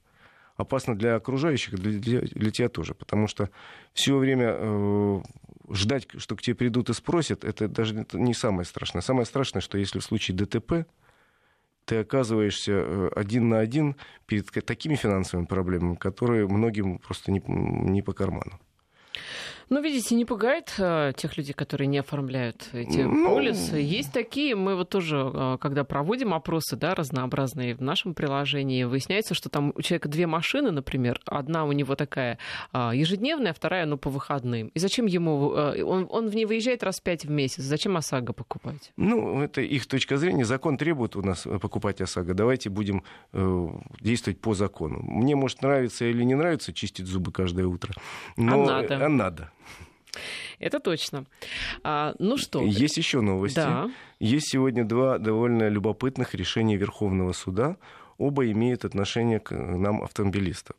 опасно 0.55 0.95
для 0.95 1.15
окружающих, 1.15 1.75
для, 1.75 2.21
для, 2.21 2.51
тебя 2.51 2.69
тоже, 2.69 2.93
потому 2.93 3.27
что 3.27 3.49
все 3.93 4.17
время 4.17 4.55
э, 4.57 5.21
ждать, 5.71 6.07
что 6.17 6.35
к 6.35 6.41
тебе 6.41 6.55
придут 6.55 6.89
и 6.89 6.93
спросят, 6.93 7.43
это 7.43 7.67
даже 7.67 8.05
не 8.13 8.33
самое 8.33 8.65
страшное. 8.65 9.01
Самое 9.01 9.25
страшное, 9.25 9.61
что 9.61 9.77
если 9.77 9.99
в 9.99 10.03
случае 10.03 10.37
ДТП 10.37 10.87
ты 11.85 11.97
оказываешься 11.97 12.71
э, 12.71 13.09
один 13.15 13.49
на 13.49 13.59
один 13.59 13.95
перед 14.25 14.49
такими 14.65 14.95
финансовыми 14.95 15.45
проблемами, 15.45 15.95
которые 15.95 16.47
многим 16.47 16.99
просто 16.99 17.31
не, 17.31 17.41
не 17.47 18.01
по 18.01 18.13
карману. 18.13 18.59
Ну, 19.69 19.81
видите, 19.81 20.15
не 20.15 20.25
пугает 20.25 20.73
э, 20.77 21.13
тех 21.15 21.37
людей, 21.37 21.53
которые 21.53 21.87
не 21.87 21.99
оформляют 21.99 22.69
эти 22.73 22.99
ну... 22.99 23.27
полисы. 23.27 23.77
Есть 23.77 24.11
такие, 24.11 24.55
мы 24.55 24.75
вот 24.75 24.89
тоже, 24.89 25.31
э, 25.33 25.57
когда 25.59 25.83
проводим 25.83 26.33
опросы, 26.33 26.75
да, 26.75 26.95
разнообразные 26.95 27.75
в 27.75 27.81
нашем 27.81 28.13
приложении, 28.13 28.83
выясняется, 28.83 29.33
что 29.33 29.49
там 29.49 29.73
у 29.75 29.81
человека 29.81 30.09
две 30.09 30.27
машины, 30.27 30.71
например, 30.71 31.19
одна 31.25 31.65
у 31.65 31.71
него 31.71 31.95
такая 31.95 32.37
э, 32.73 32.91
ежедневная, 32.93 33.51
а 33.51 33.53
вторая, 33.53 33.85
ну, 33.85 33.97
по 33.97 34.09
выходным. 34.09 34.67
И 34.67 34.79
зачем 34.79 35.05
ему, 35.05 35.53
э, 35.53 35.83
он, 35.83 36.07
он 36.09 36.29
в 36.29 36.35
ней 36.35 36.45
выезжает 36.45 36.83
раз 36.83 36.99
пять 36.99 37.25
в 37.25 37.29
месяц, 37.29 37.63
зачем 37.63 37.97
ОСАГО 37.97 38.33
покупать? 38.33 38.91
Ну, 38.97 39.41
это 39.41 39.61
их 39.61 39.87
точка 39.87 40.17
зрения. 40.17 40.45
Закон 40.45 40.77
требует 40.77 41.15
у 41.15 41.21
нас 41.21 41.45
э, 41.45 41.59
покупать 41.59 42.01
ОСАГО. 42.01 42.33
Давайте 42.33 42.69
будем 42.69 43.03
э, 43.33 43.67
действовать 44.01 44.39
по 44.39 44.53
закону. 44.53 44.99
Мне, 45.01 45.35
может, 45.35 45.61
нравится 45.61 46.05
или 46.05 46.23
не 46.23 46.35
нравится 46.35 46.73
чистить 46.73 47.07
зубы 47.07 47.31
каждое 47.31 47.65
утро, 47.65 47.93
но 48.37 48.63
а 48.63 48.81
надо. 48.81 49.05
А 49.05 49.09
надо. 49.09 49.51
Это 50.59 50.79
точно. 50.79 51.25
А, 51.83 52.15
ну 52.19 52.37
что? 52.37 52.61
Есть 52.61 52.97
еще 52.97 53.21
новости. 53.21 53.55
Да. 53.55 53.89
Есть 54.19 54.49
сегодня 54.51 54.85
два 54.85 55.17
довольно 55.17 55.69
любопытных 55.69 56.35
решения 56.35 56.77
Верховного 56.77 57.33
суда. 57.33 57.77
Оба 58.17 58.49
имеют 58.51 58.85
отношение 58.85 59.39
к 59.39 59.51
нам, 59.51 60.03
автомобилистам. 60.03 60.75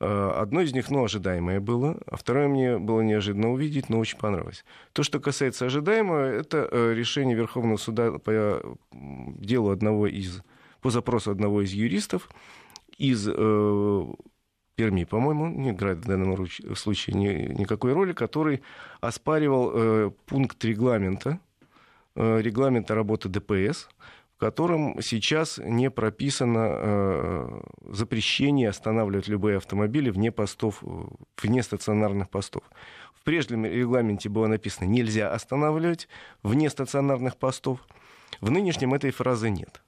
А, 0.00 0.40
одно 0.40 0.62
из 0.62 0.72
них, 0.72 0.90
ну, 0.90 1.04
ожидаемое 1.04 1.60
было, 1.60 1.98
а 2.06 2.16
второе 2.16 2.48
мне 2.48 2.78
было 2.78 3.02
неожиданно 3.02 3.52
увидеть, 3.52 3.88
но 3.88 3.98
очень 3.98 4.18
понравилось. 4.18 4.64
То, 4.92 5.02
что 5.02 5.20
касается 5.20 5.66
ожидаемого, 5.66 6.24
это 6.24 6.68
э, 6.70 6.94
решение 6.94 7.36
Верховного 7.36 7.76
суда 7.76 8.12
по 8.12 8.78
делу 8.92 9.70
одного 9.70 10.06
из, 10.06 10.42
по 10.80 10.90
запросу 10.90 11.30
одного 11.30 11.62
из 11.62 11.72
юристов 11.72 12.30
из 12.96 13.26
э, 13.28 14.04
Перми, 14.80 15.04
по-моему, 15.04 15.46
не 15.46 15.72
играет 15.72 15.98
в 15.98 16.06
данном 16.06 16.46
случае 16.74 17.14
ни, 17.14 17.52
никакой 17.52 17.92
роли, 17.92 18.14
который 18.14 18.62
оспаривал 19.02 19.72
э, 19.74 20.10
пункт 20.24 20.64
регламента, 20.64 21.38
э, 22.16 22.40
регламента 22.40 22.94
работы 22.94 23.28
ДПС, 23.28 23.90
в 24.36 24.40
котором 24.40 25.02
сейчас 25.02 25.60
не 25.62 25.90
прописано 25.90 26.68
э, 26.70 27.60
запрещение 27.92 28.70
останавливать 28.70 29.28
любые 29.28 29.58
автомобили 29.58 30.08
вне 30.08 30.32
постов, 30.32 30.82
вне 31.42 31.62
стационарных 31.62 32.30
постов. 32.30 32.62
В 33.12 33.22
прежнем 33.22 33.66
регламенте 33.66 34.30
было 34.30 34.46
написано 34.46 34.86
«нельзя 34.86 35.30
останавливать 35.30 36.08
вне 36.42 36.70
стационарных 36.70 37.36
постов». 37.36 37.80
В 38.40 38.50
нынешнем 38.50 38.94
этой 38.94 39.10
фразы 39.10 39.50
нет. 39.50 39.82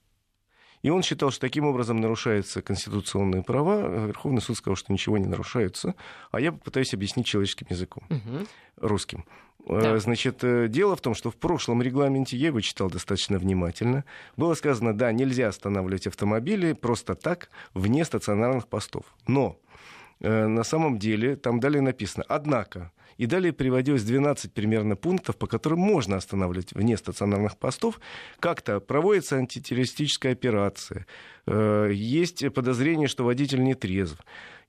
И 0.82 0.90
он 0.90 1.02
считал, 1.02 1.30
что 1.30 1.40
таким 1.40 1.64
образом 1.64 2.00
нарушаются 2.00 2.60
конституционные 2.60 3.42
права. 3.42 4.06
Верховный 4.06 4.42
суд 4.42 4.56
сказал, 4.56 4.76
что 4.76 4.92
ничего 4.92 5.16
не 5.16 5.26
нарушаются. 5.26 5.94
А 6.32 6.40
я 6.40 6.52
попытаюсь 6.52 6.92
объяснить 6.92 7.26
человеческим 7.26 7.66
языком, 7.70 8.04
угу. 8.10 8.46
русским. 8.76 9.24
Да. 9.66 9.96
Значит, 9.98 10.42
э, 10.42 10.66
дело 10.68 10.96
в 10.96 11.00
том, 11.00 11.14
что 11.14 11.30
в 11.30 11.36
прошлом 11.36 11.82
регламенте, 11.82 12.36
я 12.36 12.48
его 12.48 12.60
читал 12.60 12.90
достаточно 12.90 13.38
внимательно, 13.38 14.04
было 14.36 14.54
сказано, 14.54 14.92
да, 14.92 15.12
нельзя 15.12 15.48
останавливать 15.48 16.08
автомобили 16.08 16.72
просто 16.72 17.14
так 17.14 17.48
вне 17.72 18.04
стационарных 18.04 18.66
постов. 18.66 19.04
Но 19.28 19.56
э, 19.56 20.01
на 20.22 20.64
самом 20.64 20.98
деле 20.98 21.36
там 21.36 21.60
далее 21.60 21.82
написано, 21.82 22.24
однако, 22.28 22.92
и 23.16 23.26
далее 23.26 23.52
приводилось 23.52 24.04
12 24.04 24.52
примерно 24.52 24.96
пунктов, 24.96 25.36
по 25.36 25.46
которым 25.46 25.80
можно 25.80 26.16
останавливать 26.16 26.72
вне 26.72 26.96
стационарных 26.96 27.56
постов. 27.56 28.00
Как-то 28.40 28.80
проводится 28.80 29.36
антитеррористическая 29.36 30.32
операция. 30.32 31.06
Э, 31.46 31.90
есть 31.92 32.52
подозрение, 32.52 33.08
что 33.08 33.24
водитель 33.24 33.62
не 33.62 33.74
трезв. 33.74 34.18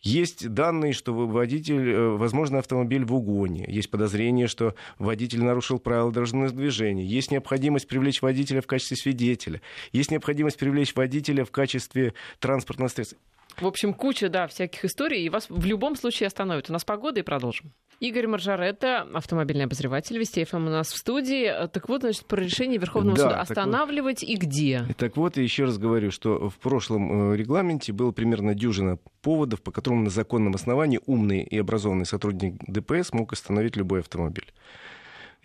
Есть 0.01 0.50
данные, 0.50 0.91
что 0.91 1.13
водитель, 1.13 1.89
э, 1.89 2.10
возможно, 2.10 2.60
автомобиль 2.60 3.05
в 3.05 3.13
угоне. 3.13 3.65
Есть 3.67 3.89
подозрение, 3.89 4.48
что 4.48 4.75
водитель 5.00 5.43
нарушил 5.43 5.79
правила 5.79 6.12
дорожного 6.12 6.50
движения. 6.50 7.05
Есть 7.05 7.31
необходимость 7.31 7.88
привлечь 7.88 8.22
водителя 8.22 8.62
в 8.62 8.67
качестве 8.67 8.98
свидетеля. 8.98 9.62
Есть 9.93 10.12
необходимость 10.12 10.57
привлечь 10.57 10.93
водителя 10.93 11.45
в 11.45 11.51
качестве 11.51 12.13
транспортного 12.39 12.89
средства. 12.89 13.17
В 13.60 13.67
общем, 13.67 13.93
куча, 13.93 14.29
да, 14.29 14.48
всяких 14.48 14.86
историй, 14.86 15.25
и 15.25 15.29
вас 15.29 15.48
в 15.50 15.65
любом 15.65 15.95
случае 15.95 16.27
остановят. 16.27 16.69
У 16.69 16.74
нас 16.74 16.83
погода, 16.83 17.19
и 17.19 17.24
продолжим. 17.24 17.74
Игорь 18.00 18.27
Маржаретта, 18.27 19.07
автомобильный 19.13 19.65
обозреватель 19.65 20.17
Вести 20.17 20.43
ФМ 20.43 20.67
у 20.67 20.69
нас 20.69 20.91
в 20.91 20.98
студии. 20.98 21.67
Так 21.69 21.88
вот, 21.88 22.01
значит, 22.01 22.25
про 22.25 22.41
решение 22.41 22.77
Верховного 22.77 23.15
да, 23.15 23.24
суда 23.24 23.41
останавливать 23.41 24.22
вот, 24.22 24.29
и 24.29 24.36
где? 24.36 24.86
Так 24.98 25.15
вот, 25.15 25.38
я 25.38 25.43
еще 25.43 25.65
раз 25.65 25.77
говорю, 25.77 26.12
что 26.12 26.50
в 26.50 26.57
прошлом 26.57 27.31
э, 27.31 27.38
регламенте 27.38 27.93
было 27.93 28.12
примерно 28.12 28.55
дюжина 28.55 28.98
поводов, 29.22 29.62
по 29.62 29.72
которым 29.72 30.03
на 30.03 30.10
законном 30.10 30.55
основании 30.55 31.00
умный 31.05 31.43
и 31.43 31.57
образованный 31.57 32.05
сотрудник 32.05 32.55
ДПС 32.67 33.13
мог 33.13 33.31
остановить 33.31 33.77
любой 33.77 34.01
автомобиль. 34.01 34.51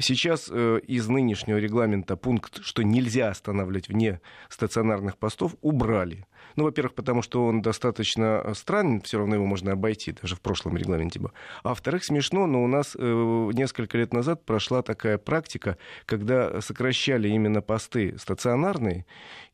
Сейчас 0.01 0.49
э, 0.49 0.81
из 0.87 1.09
нынешнего 1.09 1.57
регламента 1.57 2.17
пункт, 2.17 2.61
что 2.63 2.83
нельзя 2.83 3.31
останавливать 3.31 3.89
вне 3.89 4.21
стационарных 4.49 5.19
постов, 5.19 5.57
убрали. 5.61 6.25
Ну, 6.55 6.65
во-первых, 6.65 6.95
потому 6.95 7.21
что 7.21 7.45
он 7.45 7.63
достаточно 7.63 8.43
э, 8.45 8.55
странен, 8.55 9.01
все 9.01 9.19
равно 9.19 9.35
его 9.35 9.47
можно 9.47 9.73
обойти, 9.73 10.13
даже 10.13 10.37
в 10.37 10.41
прошлом 10.41 10.77
регламенте 10.77 11.19
был. 11.19 11.33
А 11.65 11.71
во-вторых, 11.71 12.05
смешно, 12.05 12.47
но 12.47 12.63
у 12.63 12.69
нас 12.69 12.97
э, 12.97 13.51
несколько 13.55 13.99
лет 13.99 14.13
назад 14.13 14.45
прошла 14.45 14.83
такая 14.83 15.19
практика, 15.19 15.79
когда 16.07 16.61
сокращали 16.61 17.29
именно 17.29 17.61
посты 17.61 18.17
стационарные, 18.19 19.05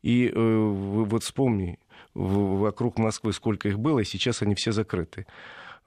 и 0.03 0.27
э, 0.27 0.33
вот 0.35 1.23
вспомни, 1.23 1.79
вокруг 2.13 2.99
Москвы 2.99 3.33
сколько 3.33 3.67
их 3.67 3.79
было, 3.79 3.99
и 3.99 4.05
сейчас 4.05 4.43
они 4.43 4.53
все 4.53 4.71
закрыты. 4.71 5.25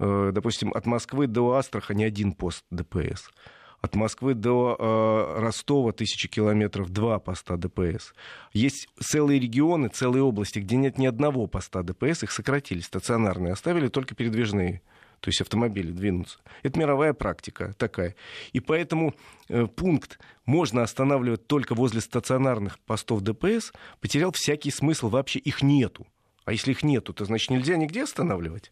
Э, 0.00 0.30
допустим, 0.32 0.72
от 0.72 0.84
Москвы 0.86 1.28
до 1.28 1.54
Астрахани 1.54 2.02
один 2.02 2.32
пост 2.32 2.64
ДПС. 2.70 3.30
От 3.80 3.94
Москвы 3.94 4.34
до 4.34 4.76
э, 4.78 5.40
Ростова 5.40 5.92
тысячи 5.92 6.28
километров 6.28 6.90
два 6.90 7.18
поста 7.20 7.56
ДПС. 7.56 8.12
Есть 8.52 8.88
целые 9.00 9.38
регионы, 9.38 9.88
целые 9.88 10.22
области, 10.22 10.58
где 10.58 10.76
нет 10.76 10.98
ни 10.98 11.06
одного 11.06 11.46
поста 11.46 11.82
ДПС, 11.82 12.24
их 12.24 12.32
сократили, 12.32 12.80
стационарные, 12.80 13.52
оставили 13.52 13.88
только 13.88 14.14
передвижные 14.14 14.82
то 15.20 15.28
есть 15.28 15.40
автомобили 15.40 15.90
двинутся. 15.90 16.38
Это 16.62 16.78
мировая 16.78 17.12
практика 17.12 17.74
такая. 17.76 18.14
И 18.52 18.60
поэтому 18.60 19.14
э, 19.48 19.66
пункт 19.66 20.18
«можно 20.46 20.82
останавливать 20.82 21.46
только 21.46 21.74
возле 21.74 22.00
стационарных 22.00 22.78
постов 22.80 23.22
ДПС» 23.22 23.72
потерял 24.00 24.32
всякий 24.32 24.70
смысл, 24.70 25.08
вообще 25.08 25.40
их 25.40 25.62
нету. 25.62 26.06
А 26.44 26.52
если 26.52 26.70
их 26.70 26.82
нету, 26.82 27.12
то 27.12 27.24
значит 27.24 27.50
нельзя 27.50 27.76
нигде 27.76 28.04
останавливать. 28.04 28.70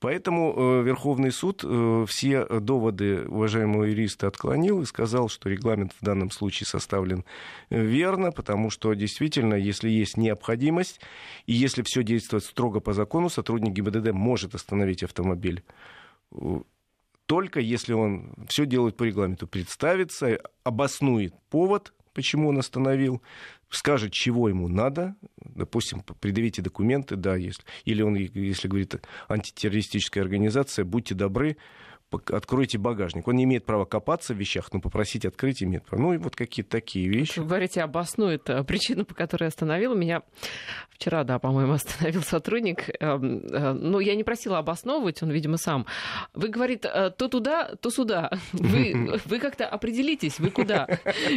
Поэтому 0.00 0.54
э, 0.56 0.82
Верховный 0.82 1.30
суд 1.30 1.62
э, 1.62 2.06
все 2.08 2.46
доводы 2.46 3.26
уважаемого 3.28 3.84
юриста 3.84 4.28
отклонил 4.28 4.80
и 4.80 4.86
сказал, 4.86 5.28
что 5.28 5.50
регламент 5.50 5.92
в 5.92 6.02
данном 6.02 6.30
случае 6.30 6.66
составлен 6.66 7.26
э, 7.68 7.78
верно, 7.78 8.32
потому 8.32 8.70
что 8.70 8.94
действительно, 8.94 9.54
если 9.54 9.90
есть 9.90 10.16
необходимость, 10.16 11.00
и 11.44 11.52
если 11.52 11.82
все 11.82 12.02
действует 12.02 12.44
строго 12.44 12.80
по 12.80 12.94
закону, 12.94 13.28
сотрудник 13.28 13.74
ГИБДД 13.74 14.12
может 14.12 14.54
остановить 14.54 15.02
автомобиль. 15.02 15.62
Только 17.26 17.60
если 17.60 17.92
он 17.92 18.32
все 18.48 18.64
делает 18.64 18.96
по 18.96 19.04
регламенту, 19.04 19.46
представится, 19.46 20.38
обоснует 20.64 21.34
повод, 21.50 21.92
почему 22.12 22.48
он 22.48 22.58
остановил, 22.58 23.22
скажет, 23.68 24.12
чего 24.12 24.48
ему 24.48 24.68
надо, 24.68 25.14
допустим, 25.38 26.02
предъявите 26.20 26.62
документы, 26.62 27.16
да, 27.16 27.36
если, 27.36 27.62
или 27.84 28.02
он, 28.02 28.14
если 28.14 28.68
говорит 28.68 28.96
антитеррористическая 29.28 30.22
организация, 30.22 30.84
будьте 30.84 31.14
добры, 31.14 31.56
откройте 32.12 32.78
багажник. 32.78 33.28
Он 33.28 33.36
не 33.36 33.44
имеет 33.44 33.64
права 33.64 33.84
копаться 33.84 34.34
в 34.34 34.36
вещах, 34.36 34.72
но 34.72 34.80
попросить 34.80 35.24
открыть 35.24 35.62
имеет 35.62 35.84
право. 35.84 36.02
Ну 36.02 36.12
и 36.14 36.18
вот 36.18 36.36
какие-то 36.36 36.70
такие 36.70 37.08
вещи. 37.08 37.38
Вы 37.38 37.46
говорите, 37.46 37.82
обоснует 37.82 38.48
э, 38.50 38.64
причину, 38.64 39.04
по 39.04 39.14
которой 39.14 39.48
остановил. 39.48 39.94
Меня 39.94 40.22
вчера, 40.90 41.24
да, 41.24 41.38
по-моему, 41.38 41.72
остановил 41.74 42.22
сотрудник. 42.22 42.88
Эм, 43.00 43.38
э, 43.46 43.72
ну, 43.72 44.00
я 44.00 44.14
не 44.14 44.24
просила 44.24 44.58
обосновывать, 44.58 45.22
он, 45.22 45.30
видимо, 45.30 45.56
сам. 45.56 45.86
Вы, 46.34 46.48
говорит, 46.48 46.84
э, 46.84 47.10
то 47.10 47.28
туда, 47.28 47.74
то 47.80 47.90
сюда. 47.90 48.30
Вы, 48.52 49.20
вы 49.24 49.38
как-то 49.38 49.66
определитесь, 49.66 50.38
вы 50.38 50.50
куда. 50.50 50.86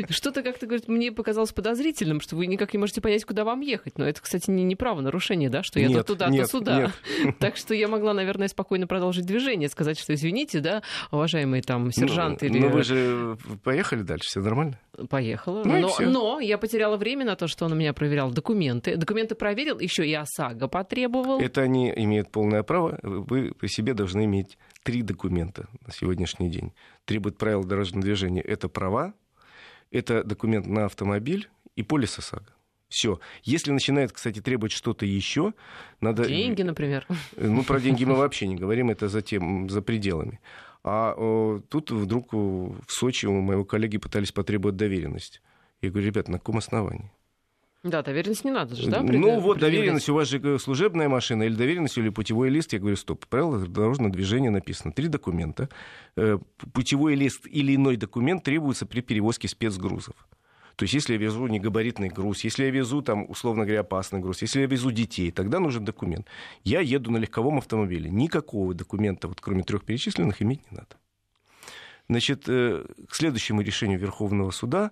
Что-то 0.10 0.44
как-то, 0.44 0.66
говорит, 0.66 0.88
мне 0.88 1.12
показалось 1.12 1.52
подозрительным, 1.52 2.22
что 2.22 2.36
вы 2.36 2.48
никак 2.48 2.74
не 2.74 2.80
можете 2.80 3.02
понять, 3.02 3.26
куда 3.26 3.44
вам 3.44 3.62
ехать. 3.62 3.98
Но 3.98 4.08
это, 4.08 4.22
кстати, 4.22 4.50
не, 4.50 4.64
не 4.64 4.76
право 4.76 5.02
нарушение, 5.02 5.50
да, 5.50 5.64
что 5.64 5.80
я 5.80 5.88
нет, 5.88 6.00
то 6.00 6.14
туда, 6.14 6.30
нет, 6.30 6.44
то 6.44 6.58
сюда. 6.58 6.80
Нет. 7.24 7.38
Так 7.40 7.58
что 7.58 7.74
я 7.74 7.88
могла, 7.88 8.14
наверное, 8.14 8.48
спокойно 8.48 8.88
продолжить 8.88 9.26
движение, 9.26 9.70
сказать, 9.70 10.00
что 10.00 10.14
извините, 10.14 10.60
да, 10.64 10.82
уважаемый 11.12 11.62
там 11.62 11.92
сержант 11.92 12.42
ну, 12.42 12.48
или... 12.48 12.60
Ну 12.60 12.70
вы 12.70 12.84
же 12.84 13.38
поехали 13.64 14.02
дальше, 14.02 14.26
все 14.28 14.40
нормально? 14.42 14.80
Поехала. 15.10 15.64
Ну, 15.64 15.80
но, 15.80 15.96
но 16.00 16.40
я 16.40 16.58
потеряла 16.58 16.98
время 16.98 17.26
на 17.26 17.36
то, 17.36 17.48
что 17.48 17.66
он 17.66 17.74
у 17.74 17.76
меня 17.76 17.94
проверял 17.94 18.32
документы. 18.32 18.96
Документы 18.96 19.36
проверил, 19.36 19.80
еще 19.80 20.08
и 20.08 20.14
ОСАГО 20.14 20.68
потребовал. 20.68 21.40
Это 21.40 21.62
они 21.62 21.94
имеют 21.96 22.32
полное 22.32 22.64
право. 22.64 23.00
Вы 23.04 23.54
при 23.54 23.68
себе 23.68 23.94
должны 23.94 24.26
иметь 24.26 24.58
три 24.84 25.04
документа 25.04 25.68
на 25.86 25.94
сегодняшний 25.94 26.50
день. 26.50 26.74
Требует 27.06 27.38
правил 27.38 27.64
дорожного 27.64 28.04
движения. 28.04 28.42
Это 28.42 28.70
права, 28.70 29.14
это 29.92 30.24
документ 30.24 30.66
на 30.66 30.86
автомобиль 30.86 31.50
и 31.76 31.84
полис 31.84 32.18
ОСАГО. 32.18 32.54
Все. 32.94 33.20
Если 33.42 33.72
начинает, 33.72 34.12
кстати, 34.12 34.40
требовать 34.40 34.72
что-то 34.72 35.04
еще, 35.04 35.54
надо... 36.00 36.28
Деньги, 36.28 36.62
например. 36.62 37.08
Ну, 37.36 37.64
про 37.64 37.80
деньги 37.80 38.06
мы 38.06 38.14
вообще 38.14 38.46
не 38.46 38.56
говорим, 38.56 38.92
это 38.92 39.08
за, 39.08 39.24
тем, 39.24 39.68
за 39.68 39.82
пределами. 39.82 40.40
А 40.84 41.16
э, 41.18 41.62
тут 41.70 41.90
вдруг 41.90 42.34
в 42.34 42.84
Сочи 42.88 43.26
у 43.26 43.42
моего 43.42 43.66
коллеги 43.66 43.98
пытались 43.98 44.32
потребовать 44.32 44.76
доверенность. 44.76 45.42
Я 45.82 45.90
говорю, 45.90 46.06
ребят, 46.06 46.28
на 46.28 46.38
каком 46.38 46.58
основании? 46.60 47.12
Да, 47.82 48.04
доверенность 48.04 48.46
не 48.46 48.52
надо 48.52 48.76
же, 48.76 48.88
да? 48.92 49.02
Ну 49.02 49.40
вот 49.40 49.58
доверенность, 49.58 50.08
у 50.10 50.14
вас 50.14 50.28
же 50.28 50.60
служебная 50.60 51.10
машина 51.10 51.44
или 51.44 51.56
доверенность, 51.56 51.98
или 51.98 52.10
путевой 52.10 52.50
лист. 52.50 52.74
Я 52.74 52.80
говорю, 52.80 52.96
стоп, 52.96 53.26
правило 53.26 53.66
дорожного 53.66 54.12
движения 54.12 54.52
написано. 54.52 54.94
Три 54.94 55.08
документа. 55.08 55.68
Э, 56.16 56.38
путевой 56.72 57.16
лист 57.16 57.48
или 57.48 57.76
иной 57.76 57.98
документ 57.98 58.44
требуется 58.44 58.86
при 58.86 59.02
перевозке 59.02 59.48
спецгрузов. 59.48 60.16
То 60.76 60.84
есть, 60.84 60.94
если 60.94 61.14
я 61.14 61.20
везу 61.20 61.48
негабаритный 61.48 62.10
груз, 62.10 62.44
если 62.44 62.66
я 62.66 62.72
везу, 62.72 63.02
там, 63.02 63.30
условно 63.30 63.64
говоря, 63.64 63.82
опасный 63.82 64.20
груз, 64.20 64.42
если 64.42 64.62
я 64.62 64.68
везу 64.68 64.92
детей, 64.92 65.32
тогда 65.32 65.60
нужен 65.60 65.86
документ. 65.86 66.28
Я 66.64 66.82
еду 66.82 67.12
на 67.12 67.18
легковом 67.18 67.58
автомобиле. 67.58 68.10
Никакого 68.10 68.74
документа, 68.74 69.28
вот, 69.28 69.40
кроме 69.42 69.64
трех 69.64 69.84
перечисленных, 69.84 70.42
иметь 70.42 70.70
не 70.72 70.78
надо. 70.78 70.98
Значит, 72.10 72.44
э, 72.48 72.86
к 73.08 73.16
следующему 73.16 73.62
решению 73.62 74.00
Верховного 74.00 74.52
суда 74.52 74.92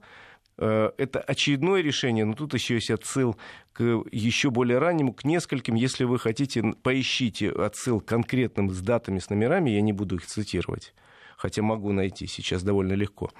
Э, 0.62 0.92
это 0.98 1.20
очередное 1.20 1.82
решение, 1.82 2.24
но 2.24 2.34
тут 2.34 2.54
еще 2.54 2.76
есть 2.76 2.92
отсыл 2.92 3.36
к 3.74 3.82
еще 4.12 4.52
более 4.52 4.78
раннему, 4.78 5.12
к 5.14 5.24
нескольким. 5.24 5.76
Если 5.76 6.04
вы 6.04 6.20
хотите, 6.20 6.62
поищите 6.84 7.50
отсыл 7.50 8.00
конкретным 8.00 8.70
с 8.70 8.80
датами, 8.80 9.18
с 9.18 9.30
номерами, 9.30 9.72
я 9.72 9.82
не 9.82 9.92
буду 9.92 10.16
их 10.16 10.26
цитировать, 10.26 10.94
хотя 11.42 11.64
могу 11.64 11.92
найти 11.92 12.28
сейчас 12.28 12.62
довольно 12.62 12.94
легко. 12.94 13.32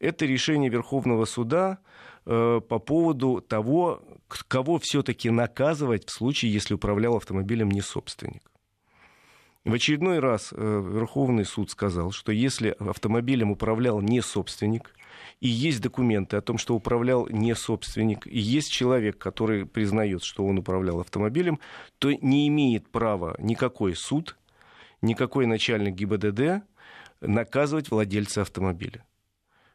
Это 0.00 0.26
решение 0.26 0.70
Верховного 0.70 1.24
суда 1.24 1.78
э, 2.26 2.60
по 2.68 2.78
поводу 2.80 3.40
того, 3.40 4.02
кого 4.48 4.80
все-таки 4.80 5.30
наказывать 5.30 6.08
в 6.08 6.12
случае, 6.12 6.52
если 6.52 6.74
управлял 6.74 7.16
автомобилем 7.16 7.70
не 7.70 7.80
собственник. 7.80 8.50
В 9.64 9.72
очередной 9.72 10.18
раз 10.18 10.52
э, 10.52 10.56
Верховный 10.56 11.44
суд 11.44 11.70
сказал, 11.70 12.10
что 12.10 12.32
если 12.32 12.74
автомобилем 12.80 13.52
управлял 13.52 14.00
не 14.00 14.20
собственник, 14.20 14.92
и 15.40 15.46
есть 15.46 15.80
документы 15.80 16.36
о 16.36 16.42
том, 16.42 16.58
что 16.58 16.74
управлял 16.74 17.28
не 17.28 17.54
собственник, 17.54 18.26
и 18.26 18.38
есть 18.38 18.72
человек, 18.72 19.16
который 19.16 19.64
признает, 19.64 20.24
что 20.24 20.44
он 20.44 20.58
управлял 20.58 20.98
автомобилем, 21.00 21.60
то 22.00 22.10
не 22.10 22.48
имеет 22.48 22.90
права 22.90 23.36
никакой 23.38 23.94
суд, 23.94 24.36
никакой 25.02 25.46
начальник 25.46 25.94
ГИБДД 25.94 26.64
наказывать 27.26 27.90
владельца 27.90 28.42
автомобиля. 28.42 29.04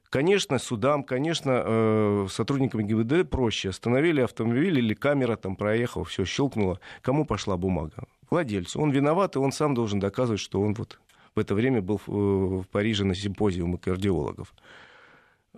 Конечно, 0.10 0.58
судам, 0.58 1.04
конечно, 1.04 1.64
э, 1.64 2.28
сотрудникам 2.32 2.82
ГИБДД 2.82 3.30
проще. 3.30 3.70
Остановили 3.70 4.22
автомобиль 4.22 4.80
или 4.80 4.96
камера 4.96 5.36
там 5.36 5.56
проехала, 5.56 6.04
все 6.04 6.26
щелкнуло. 6.26 6.80
Кому 7.02 7.26
пошла 7.26 7.58
бумага? 7.58 8.04
Владельцу. 8.32 8.82
Он 8.82 8.90
виноват, 8.90 9.36
и 9.36 9.40
он 9.40 9.52
сам 9.52 9.76
должен 9.76 10.00
доказывать, 10.00 10.40
что 10.40 10.62
он 10.62 10.74
вот 10.74 11.00
в 11.36 11.40
это 11.40 11.54
время 11.54 11.82
был 11.82 12.02
в 12.08 12.64
Париже 12.72 13.06
на 13.06 13.14
симпозиуме 13.14 13.78
кардиологов. 13.78 14.52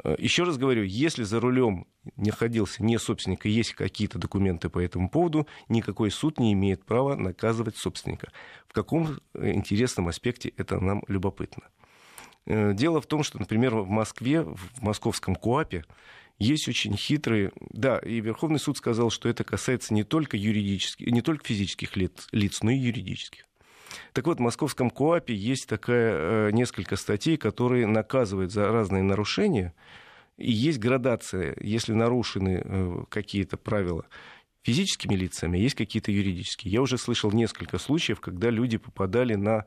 Э, 0.03 0.15
Еще 0.19 0.43
раз 0.43 0.57
говорю, 0.57 0.83
если 0.83 1.23
за 1.23 1.39
рулем 1.39 1.87
находился 2.17 2.83
не 2.83 2.97
собственник 2.99 3.45
и 3.45 3.49
есть 3.49 3.73
какие-то 3.73 4.19
документы 4.19 4.69
по 4.69 4.79
этому 4.79 5.09
поводу, 5.09 5.47
никакой 5.69 6.11
суд 6.11 6.39
не 6.39 6.51
имеет 6.53 6.83
права 6.83 7.15
наказывать 7.15 7.77
собственника. 7.77 8.31
В 8.67 8.73
каком 8.73 9.17
э, 9.33 9.53
интересном 9.53 10.09
аспекте 10.09 10.51
это 10.57 10.79
нам 10.79 11.03
любопытно. 11.07 11.63
Э, 12.45 12.73
дело 12.73 13.01
в 13.01 13.05
том, 13.05 13.23
что, 13.23 13.39
например, 13.39 13.75
в 13.75 13.89
Москве, 13.89 14.41
в 14.41 14.81
московском 14.81 15.35
КОАПе, 15.35 15.85
есть 16.39 16.67
очень 16.67 16.97
хитрые... 16.97 17.51
Да, 17.69 17.99
и 17.99 18.19
Верховный 18.19 18.59
суд 18.59 18.77
сказал, 18.77 19.11
что 19.11 19.29
это 19.29 19.43
касается 19.43 19.93
не 19.93 20.03
только, 20.03 20.37
юридических, 20.37 21.07
не 21.07 21.21
только 21.21 21.45
физических 21.45 21.95
лиц, 21.95 22.27
лиц, 22.31 22.63
но 22.63 22.71
и 22.71 22.77
юридических. 22.77 23.45
Так 24.13 24.25
вот, 24.25 24.37
в 24.37 24.41
московском 24.41 24.89
КОАПе 24.89 25.35
есть 25.35 25.67
такая, 25.67 26.47
э, 26.47 26.51
несколько 26.51 26.95
статей, 26.95 27.37
которые 27.37 27.85
наказывают 27.85 28.51
за 28.51 28.71
разные 28.71 29.03
нарушения. 29.03 29.73
И 30.37 30.51
есть 30.51 30.79
градация, 30.79 31.55
если 31.59 31.93
нарушены 31.93 32.61
э, 32.63 33.03
какие-то 33.09 33.57
правила 33.57 34.05
физическими 34.63 35.15
лицами, 35.15 35.57
есть 35.57 35.75
какие-то 35.75 36.11
юридические. 36.11 36.71
Я 36.71 36.81
уже 36.81 36.97
слышал 36.97 37.31
несколько 37.31 37.77
случаев, 37.77 38.19
когда 38.19 38.49
люди 38.49 38.77
попадали 38.77 39.35
на 39.35 39.65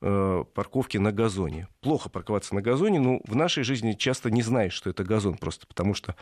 парковки 0.00 0.98
на 0.98 1.12
газоне. 1.12 1.68
Плохо 1.80 2.08
парковаться 2.08 2.54
на 2.54 2.62
газоне, 2.62 3.00
но 3.00 3.20
в 3.26 3.34
нашей 3.34 3.64
жизни 3.64 3.92
часто 3.92 4.30
не 4.30 4.42
знаешь, 4.42 4.72
что 4.72 4.90
это 4.90 5.04
газон 5.04 5.36
просто, 5.36 5.66
потому 5.66 5.94
что 5.94 6.14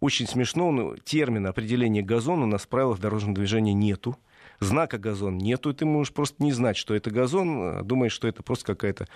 очень 0.00 0.26
смешно, 0.26 0.70
но 0.72 0.96
термина 0.96 1.50
определения 1.50 2.02
газона 2.02 2.44
у 2.44 2.46
нас 2.46 2.62
в 2.62 2.68
правилах 2.68 2.98
дорожного 2.98 3.36
движения 3.36 3.72
нету 3.72 4.16
знака 4.62 4.98
газон 4.98 5.38
нету, 5.38 5.70
и 5.70 5.74
ты 5.74 5.84
можешь 5.84 6.12
просто 6.12 6.42
не 6.42 6.52
знать, 6.52 6.76
что 6.76 6.94
это 6.94 7.10
газон, 7.10 7.78
а 7.78 7.82
думаешь, 7.82 8.12
что 8.12 8.28
это 8.28 8.42
просто 8.42 8.64
какая-то 8.66 9.06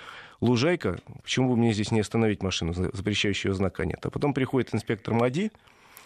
лужайка. 0.41 0.99
Почему 1.23 1.51
бы 1.51 1.57
мне 1.57 1.73
здесь 1.73 1.91
не 1.91 2.01
остановить 2.01 2.43
машину, 2.43 2.73
запрещающего 2.75 3.55
знака 3.55 3.85
нет? 3.85 4.05
А 4.05 4.11
потом 4.11 4.35
приходит 4.35 4.75
инспектор 4.75 5.15
МАДИ 5.15 5.51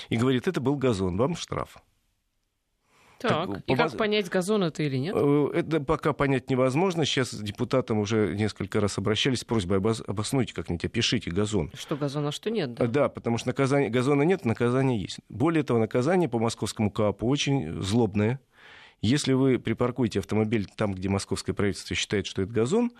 и 0.09 0.17
говорит, 0.17 0.47
это 0.47 0.61
был 0.61 0.77
газон, 0.77 1.17
вам 1.17 1.37
штраф. 1.37 1.79
Так, 3.21 3.53
так 3.53 3.63
и 3.67 3.75
как 3.75 3.97
понять, 3.99 4.31
газон 4.31 4.65
это 4.65 4.83
или 4.83 4.97
нет? 4.97 5.15
Э, 5.15 5.51
это 5.53 5.81
пока 5.81 6.15
понять 6.15 6.49
невозможно. 6.49 7.05
Сейчас 7.05 7.35
депутатам 7.35 7.99
уже 7.99 8.35
несколько 8.35 8.81
раз 8.81 8.97
обращались 8.97 9.41
с 9.41 9.45
просьбой 9.45 9.79
обос... 9.79 10.03
обоснуйте 10.07 10.55
как-нибудь, 10.55 10.85
опишите 10.87 11.31
газон. 11.31 11.71
Что 11.75 11.97
газон, 11.97 12.27
а 12.27 12.33
что 12.33 12.51
нет, 12.51 12.73
да? 12.73 12.87
Да, 12.87 13.09
потому 13.11 13.37
что 13.37 13.49
наказание... 13.49 13.91
газона 13.91 14.23
нет, 14.23 14.47
наказание 14.47 15.01
есть. 15.01 15.19
Более 15.29 15.63
того, 15.63 15.79
наказание 15.79 16.31
по 16.31 16.39
московскому 16.39 16.91
КАПу 16.91 17.29
очень 17.29 17.83
злобное. 17.83 18.41
Если 19.03 19.35
вы 19.35 19.59
припаркуете 19.59 20.21
автомобиль 20.21 20.67
там, 20.75 20.95
где 20.95 21.11
московское 21.11 21.55
правительство 21.55 21.95
считает, 21.95 22.27
что 22.27 22.41
это 22.41 22.51
газон, 22.51 22.91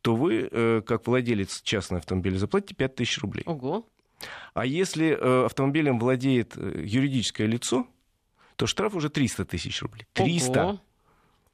то 0.00 0.14
вы, 0.14 0.48
э, 0.48 0.82
как 0.86 1.08
владелец 1.08 1.60
частного 1.62 1.98
автомобиля, 1.98 2.38
заплатите 2.38 2.76
5000 2.76 3.18
рублей. 3.18 3.42
Ого. 3.46 3.84
А 4.54 4.64
если 4.64 5.08
э, 5.08 5.44
автомобилем 5.44 5.98
владеет 5.98 6.56
юридическое 6.56 7.48
лицо, 7.48 7.88
то 8.56 8.66
штраф 8.66 8.94
уже 8.94 9.10
300 9.10 9.44
тысяч 9.44 9.80
рублей. 9.82 10.06
300. 10.14 10.64
Ого. 10.64 10.80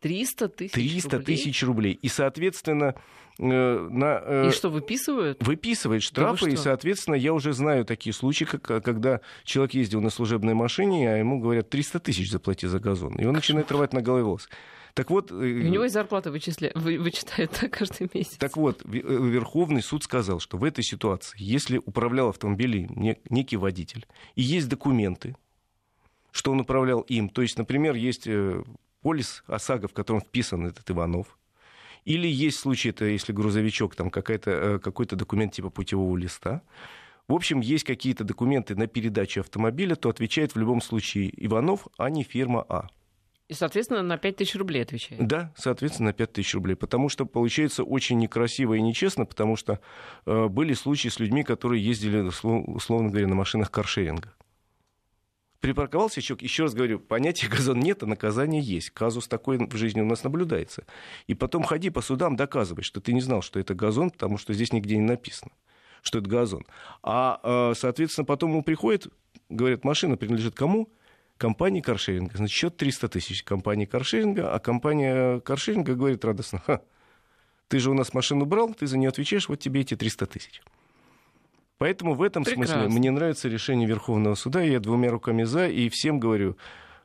300 0.00 0.48
тысяч 0.48 0.72
300 0.72 1.18
рублей? 1.18 1.24
тысяч 1.36 1.62
рублей. 1.62 1.92
И, 1.92 2.08
соответственно, 2.08 2.96
э, 3.38 3.88
на... 3.90 4.20
Э, 4.24 4.48
и 4.48 4.52
что, 4.52 4.68
выписывают? 4.68 5.44
Выписывают 5.46 6.02
штрафы, 6.02 6.46
да 6.46 6.50
и, 6.52 6.56
соответственно, 6.56 7.14
я 7.14 7.32
уже 7.32 7.52
знаю 7.52 7.84
такие 7.84 8.12
случаи, 8.12 8.44
как, 8.44 8.62
когда 8.62 9.20
человек 9.44 9.74
ездил 9.74 10.00
на 10.00 10.10
служебной 10.10 10.54
машине, 10.54 11.12
а 11.12 11.16
ему 11.16 11.40
говорят, 11.40 11.70
300 11.70 12.00
тысяч 12.00 12.30
заплати 12.30 12.66
за 12.66 12.80
газон. 12.80 13.14
И 13.14 13.24
он 13.24 13.34
начинает 13.34 13.70
рвать 13.70 13.92
на 13.92 14.02
голове 14.02 14.24
волосы. 14.24 14.48
Так 14.94 15.10
вот... 15.10 15.30
У 15.30 15.36
него 15.36 15.84
и 15.84 15.88
зарплата 15.88 16.30
вычисля... 16.30 16.72
вы, 16.74 16.98
вычитают 16.98 17.56
да, 17.62 17.68
каждый 17.68 18.10
месяц. 18.12 18.36
Так 18.38 18.56
вот, 18.56 18.82
Верховный 18.84 19.82
суд 19.82 20.02
сказал, 20.02 20.40
что 20.40 20.58
в 20.58 20.64
этой 20.64 20.84
ситуации, 20.84 21.36
если 21.40 21.78
управлял 21.78 22.28
автомобилем 22.28 23.16
некий 23.30 23.56
водитель, 23.56 24.04
и 24.34 24.42
есть 24.42 24.68
документы, 24.68 25.36
что 26.32 26.50
он 26.50 26.60
управлял 26.60 27.00
им, 27.02 27.28
то 27.28 27.42
есть, 27.42 27.56
например, 27.56 27.94
есть 27.94 28.26
полис 29.02 29.44
ОСАГО, 29.46 29.88
в 29.88 29.92
котором 29.92 30.20
вписан 30.20 30.66
этот 30.66 30.90
Иванов. 30.90 31.38
Или 32.04 32.26
есть 32.26 32.58
случай, 32.58 32.88
это 32.88 33.04
если 33.04 33.32
грузовичок, 33.32 33.94
там 33.94 34.10
какой-то 34.10 34.80
какой-то 34.82 35.14
документ 35.14 35.52
типа 35.52 35.70
путевого 35.70 36.16
листа. 36.16 36.62
В 37.28 37.34
общем, 37.34 37.60
есть 37.60 37.84
какие-то 37.84 38.24
документы 38.24 38.74
на 38.74 38.88
передачу 38.88 39.40
автомобиля, 39.40 39.94
то 39.94 40.08
отвечает 40.08 40.54
в 40.54 40.58
любом 40.58 40.80
случае 40.80 41.32
Иванов, 41.44 41.86
а 41.96 42.10
не 42.10 42.24
фирма 42.24 42.66
А. 42.68 42.88
И, 43.48 43.54
соответственно, 43.54 44.02
на 44.02 44.16
5 44.16 44.36
тысяч 44.36 44.56
рублей 44.56 44.82
отвечает. 44.82 45.26
Да, 45.26 45.52
соответственно, 45.56 46.08
на 46.08 46.12
5 46.14 46.32
тысяч 46.32 46.54
рублей. 46.54 46.74
Потому 46.74 47.08
что 47.08 47.26
получается 47.26 47.84
очень 47.84 48.18
некрасиво 48.18 48.74
и 48.74 48.80
нечестно, 48.80 49.26
потому 49.26 49.56
что 49.56 49.78
э, 50.26 50.48
были 50.48 50.72
случаи 50.72 51.08
с 51.08 51.20
людьми, 51.20 51.44
которые 51.44 51.84
ездили, 51.84 52.18
условно 52.20 53.10
говоря, 53.10 53.28
на 53.28 53.34
машинах 53.34 53.70
каршеринга 53.70 54.32
припарковался 55.62 56.20
человек, 56.20 56.42
еще 56.42 56.64
раз 56.64 56.74
говорю, 56.74 56.98
понятия 56.98 57.46
газон 57.48 57.78
нет, 57.78 58.02
а 58.02 58.06
наказание 58.06 58.60
есть. 58.60 58.90
Казус 58.90 59.28
такой 59.28 59.58
в 59.58 59.76
жизни 59.76 60.00
у 60.00 60.04
нас 60.04 60.24
наблюдается. 60.24 60.84
И 61.28 61.34
потом 61.34 61.62
ходи 61.62 61.88
по 61.88 62.02
судам, 62.02 62.36
доказывай, 62.36 62.82
что 62.82 63.00
ты 63.00 63.12
не 63.12 63.20
знал, 63.20 63.40
что 63.42 63.60
это 63.60 63.72
газон, 63.72 64.10
потому 64.10 64.36
что 64.36 64.52
здесь 64.52 64.72
нигде 64.72 64.96
не 64.96 65.06
написано, 65.06 65.52
что 66.02 66.18
это 66.18 66.28
газон. 66.28 66.66
А, 67.02 67.40
э, 67.42 67.74
соответственно, 67.76 68.24
потом 68.24 68.50
ему 68.50 68.62
приходит, 68.62 69.06
говорят, 69.48 69.84
машина 69.84 70.16
принадлежит 70.16 70.54
кому? 70.56 70.92
Компании 71.38 71.80
каршеринга. 71.80 72.36
Значит, 72.36 72.56
счет 72.56 72.76
300 72.76 73.08
тысяч 73.08 73.44
компании 73.44 73.86
каршеринга, 73.86 74.52
а 74.52 74.58
компания 74.58 75.40
каршеринга 75.40 75.94
говорит 75.94 76.24
радостно, 76.24 76.60
Ха, 76.66 76.82
ты 77.68 77.78
же 77.78 77.90
у 77.90 77.94
нас 77.94 78.12
машину 78.12 78.46
брал, 78.46 78.74
ты 78.74 78.88
за 78.88 78.98
нее 78.98 79.08
отвечаешь, 79.08 79.48
вот 79.48 79.60
тебе 79.60 79.82
эти 79.82 79.94
300 79.94 80.26
тысяч. 80.26 80.60
Поэтому 81.78 82.14
в 82.14 82.22
этом 82.22 82.44
Прекрасно. 82.44 82.82
смысле 82.82 82.98
мне 82.98 83.10
нравится 83.10 83.48
решение 83.48 83.88
Верховного 83.88 84.34
суда. 84.36 84.62
Я 84.62 84.78
двумя 84.78 85.10
руками 85.10 85.42
за 85.42 85.68
и 85.68 85.88
всем 85.88 86.20
говорю, 86.20 86.56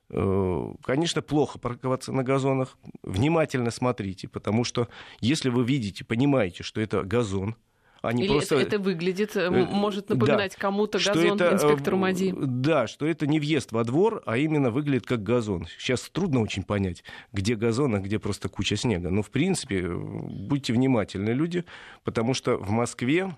э, 0.09 0.73
конечно, 0.83 1.21
плохо 1.21 1.57
парковаться 1.57 2.11
на 2.13 2.23
газонах. 2.23 2.77
Внимательно 3.01 3.71
смотрите, 3.71 4.27
потому 4.27 4.63
что 4.63 4.87
если 5.19 5.49
вы 5.49 5.63
видите, 5.65 6.05
понимаете, 6.05 6.63
что 6.63 6.79
это 6.79 7.03
газон, 7.03 7.55
Они 8.03 8.23
Или 8.23 8.33
просто... 8.33 8.55
это, 8.55 8.75
это 8.75 8.79
выглядит, 8.79 9.35
э, 9.35 9.49
может 9.49 10.09
напоминать 10.09 10.53
да, 10.53 10.61
кому-то 10.61 10.99
газон 10.99 11.35
это, 11.35 11.53
инспектору 11.53 11.97
МАДИ? 11.97 12.33
Да, 12.37 12.85
что 12.85 13.07
это 13.07 13.25
не 13.25 13.39
въезд 13.39 13.71
во 13.71 13.83
двор, 13.83 14.21
а 14.25 14.37
именно 14.37 14.69
выглядит 14.69 15.07
как 15.07 15.23
газон. 15.23 15.67
Сейчас 15.79 16.07
трудно 16.09 16.41
очень 16.41 16.63
понять, 16.63 17.03
где 17.33 17.55
газон, 17.55 17.95
а 17.95 17.99
где 17.99 18.19
просто 18.19 18.49
куча 18.49 18.75
снега. 18.75 19.09
Но, 19.09 19.23
в 19.23 19.31
принципе, 19.31 19.89
будьте 19.89 20.73
внимательны, 20.73 21.31
люди, 21.31 21.65
потому 22.03 22.35
что 22.35 22.57
в 22.57 22.69
Москве 22.69 23.35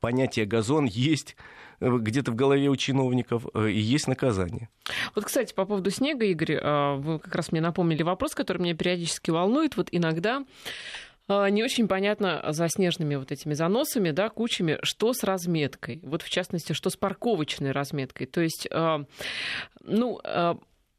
понятие 0.00 0.46
газон 0.46 0.84
есть 0.84 1.36
э, 1.80 1.88
где-то 1.90 2.32
в 2.32 2.34
голове 2.34 2.68
у 2.68 2.76
чиновников, 2.76 3.44
и 3.54 3.78
есть 3.78 4.08
наказание. 4.08 4.68
Вот, 5.14 5.24
кстати, 5.24 5.54
по 5.54 5.64
поводу 5.64 5.90
снега, 5.90 6.24
Игорь, 6.24 6.54
вы 6.54 7.18
как 7.18 7.34
раз 7.34 7.52
мне 7.52 7.60
напомнили 7.60 8.02
вопрос, 8.02 8.34
который 8.34 8.62
меня 8.62 8.74
периодически 8.74 9.30
волнует. 9.30 9.76
Вот 9.76 9.88
иногда 9.92 10.44
а, 11.28 11.48
не 11.50 11.62
очень 11.62 11.88
понятно 11.88 12.44
за 12.48 12.68
снежными 12.68 13.16
вот 13.16 13.32
этими 13.32 13.54
заносами, 13.54 14.10
да, 14.10 14.28
кучами, 14.28 14.78
что 14.82 15.12
с 15.12 15.22
разметкой. 15.22 16.00
Вот 16.02 16.22
в 16.22 16.30
частности, 16.30 16.72
что 16.72 16.90
с 16.90 16.96
парковочной 16.96 17.72
разметкой. 17.72 18.26
То 18.26 18.40
есть, 18.40 18.68
ну, 19.84 20.20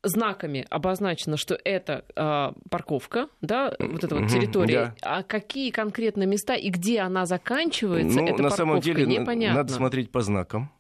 знаками 0.04 0.66
обозначено, 0.70 1.38
что 1.38 1.58
это 1.64 2.06
э, 2.16 2.52
парковка, 2.70 3.28
да, 3.42 3.74
вот 3.80 4.04
эта 4.04 4.16
вот 4.16 4.30
территория. 4.30 4.96
Да. 5.02 5.20
А 5.20 5.24
какие 5.24 5.72
конкретно 5.72 6.24
места 6.24 6.56
и 6.56 6.70
где 6.70 7.00
она 7.02 7.26
заканчивается, 7.26 8.20
ну, 8.20 8.26
это 8.26 8.44
на 8.44 8.50
парковка, 8.50 8.58
самом 8.58 8.80
деле, 8.82 9.06
непонятно. 9.06 9.58
Надо 9.58 9.74
смотреть 9.74 10.12
по 10.12 10.22
знакам 10.22 10.72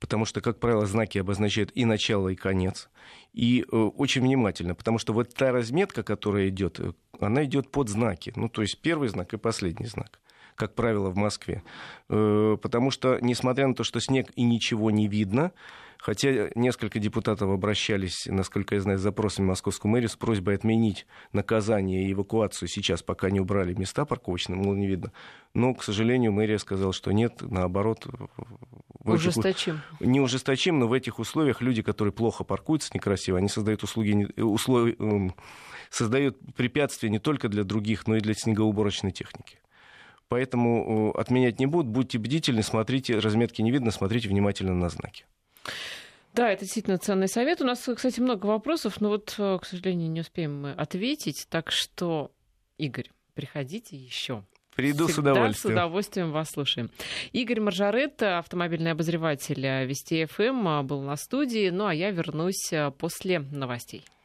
потому 0.00 0.26
что, 0.26 0.42
как 0.42 0.60
правило, 0.60 0.84
знаки 0.84 1.16
обозначают 1.16 1.70
и 1.74 1.86
начало, 1.86 2.28
и 2.28 2.34
конец. 2.34 2.90
И 3.32 3.62
э, 3.62 3.74
очень 3.74 4.20
внимательно, 4.20 4.74
потому 4.74 4.98
что 4.98 5.14
вот 5.14 5.32
та 5.32 5.50
разметка, 5.50 6.02
которая 6.02 6.50
идет, 6.50 6.78
э, 6.78 6.92
она 7.20 7.44
идет 7.46 7.70
под 7.70 7.88
знаки. 7.88 8.30
Ну, 8.36 8.50
то 8.50 8.60
есть 8.60 8.82
первый 8.82 9.08
знак 9.08 9.32
и 9.32 9.38
последний 9.38 9.86
знак 9.86 10.20
как 10.56 10.74
правило, 10.74 11.10
в 11.10 11.16
Москве. 11.16 11.62
Э, 12.08 12.56
потому 12.60 12.90
что, 12.90 13.18
несмотря 13.20 13.66
на 13.66 13.74
то, 13.74 13.82
что 13.82 13.98
снег 13.98 14.30
и 14.36 14.44
ничего 14.44 14.90
не 14.90 15.08
видно, 15.08 15.52
Хотя 16.04 16.50
несколько 16.54 16.98
депутатов 16.98 17.48
обращались, 17.48 18.26
насколько 18.26 18.74
я 18.74 18.82
знаю, 18.82 18.98
с 18.98 19.00
запросами 19.00 19.46
Московскую 19.46 19.90
мэрию 19.90 20.10
с 20.10 20.16
просьбой 20.16 20.56
отменить 20.56 21.06
наказание 21.32 22.06
и 22.06 22.12
эвакуацию 22.12 22.68
сейчас, 22.68 23.02
пока 23.02 23.30
не 23.30 23.40
убрали 23.40 23.72
места 23.72 24.04
парковочные, 24.04 24.58
мол, 24.58 24.74
не 24.74 24.86
видно. 24.86 25.12
Но, 25.54 25.72
к 25.72 25.82
сожалению, 25.82 26.30
мэрия 26.30 26.58
сказала, 26.58 26.92
что 26.92 27.10
нет, 27.10 27.40
наоборот. 27.40 28.06
Ужесточим. 29.02 29.80
Этих... 29.98 30.06
Не 30.06 30.20
ужесточим, 30.20 30.78
но 30.78 30.88
в 30.88 30.92
этих 30.92 31.18
условиях 31.18 31.62
люди, 31.62 31.80
которые 31.80 32.12
плохо 32.12 32.44
паркуются 32.44 32.90
некрасиво, 32.92 33.38
они 33.38 33.48
создают 33.48 33.82
услуги, 33.82 34.28
условия, 34.38 34.96
эм, 34.98 35.34
создают 35.88 36.36
препятствия 36.54 37.08
не 37.08 37.18
только 37.18 37.48
для 37.48 37.64
других, 37.64 38.06
но 38.06 38.16
и 38.16 38.20
для 38.20 38.34
снегоуборочной 38.34 39.10
техники. 39.10 39.58
Поэтому 40.28 41.14
э, 41.16 41.18
отменять 41.18 41.58
не 41.60 41.64
будут. 41.64 41.90
Будьте 41.90 42.18
бдительны, 42.18 42.62
смотрите, 42.62 43.18
разметки 43.20 43.62
не 43.62 43.70
видно, 43.70 43.90
смотрите 43.90 44.28
внимательно 44.28 44.74
на 44.74 44.90
знаки. 44.90 45.24
Да, 46.34 46.50
это 46.50 46.62
действительно 46.62 46.98
ценный 46.98 47.28
совет. 47.28 47.60
У 47.60 47.64
нас, 47.64 47.88
кстати, 47.94 48.18
много 48.20 48.46
вопросов, 48.46 49.00
но 49.00 49.08
вот, 49.08 49.34
э, 49.38 49.58
к 49.60 49.64
сожалению, 49.64 50.10
не 50.10 50.20
успеем 50.20 50.62
мы 50.62 50.72
ответить. 50.72 51.46
Так 51.48 51.70
что, 51.70 52.32
Игорь, 52.76 53.10
приходите 53.34 53.96
еще. 53.96 54.44
Приду 54.74 55.06
Всегда 55.06 55.30
с 55.30 55.34
удовольствием. 55.34 55.54
с 55.54 55.76
удовольствием 55.76 56.32
вас 56.32 56.50
слушаем. 56.50 56.90
Игорь 57.32 57.60
Маржарет, 57.60 58.20
автомобильный 58.22 58.90
обозреватель 58.90 59.60
Вести 59.86 60.24
ФМ, 60.24 60.84
был 60.84 61.02
на 61.02 61.14
студии. 61.14 61.70
Ну 61.70 61.86
а 61.86 61.94
я 61.94 62.10
вернусь 62.10 62.72
э, 62.72 62.90
после 62.90 63.38
новостей. 63.38 64.04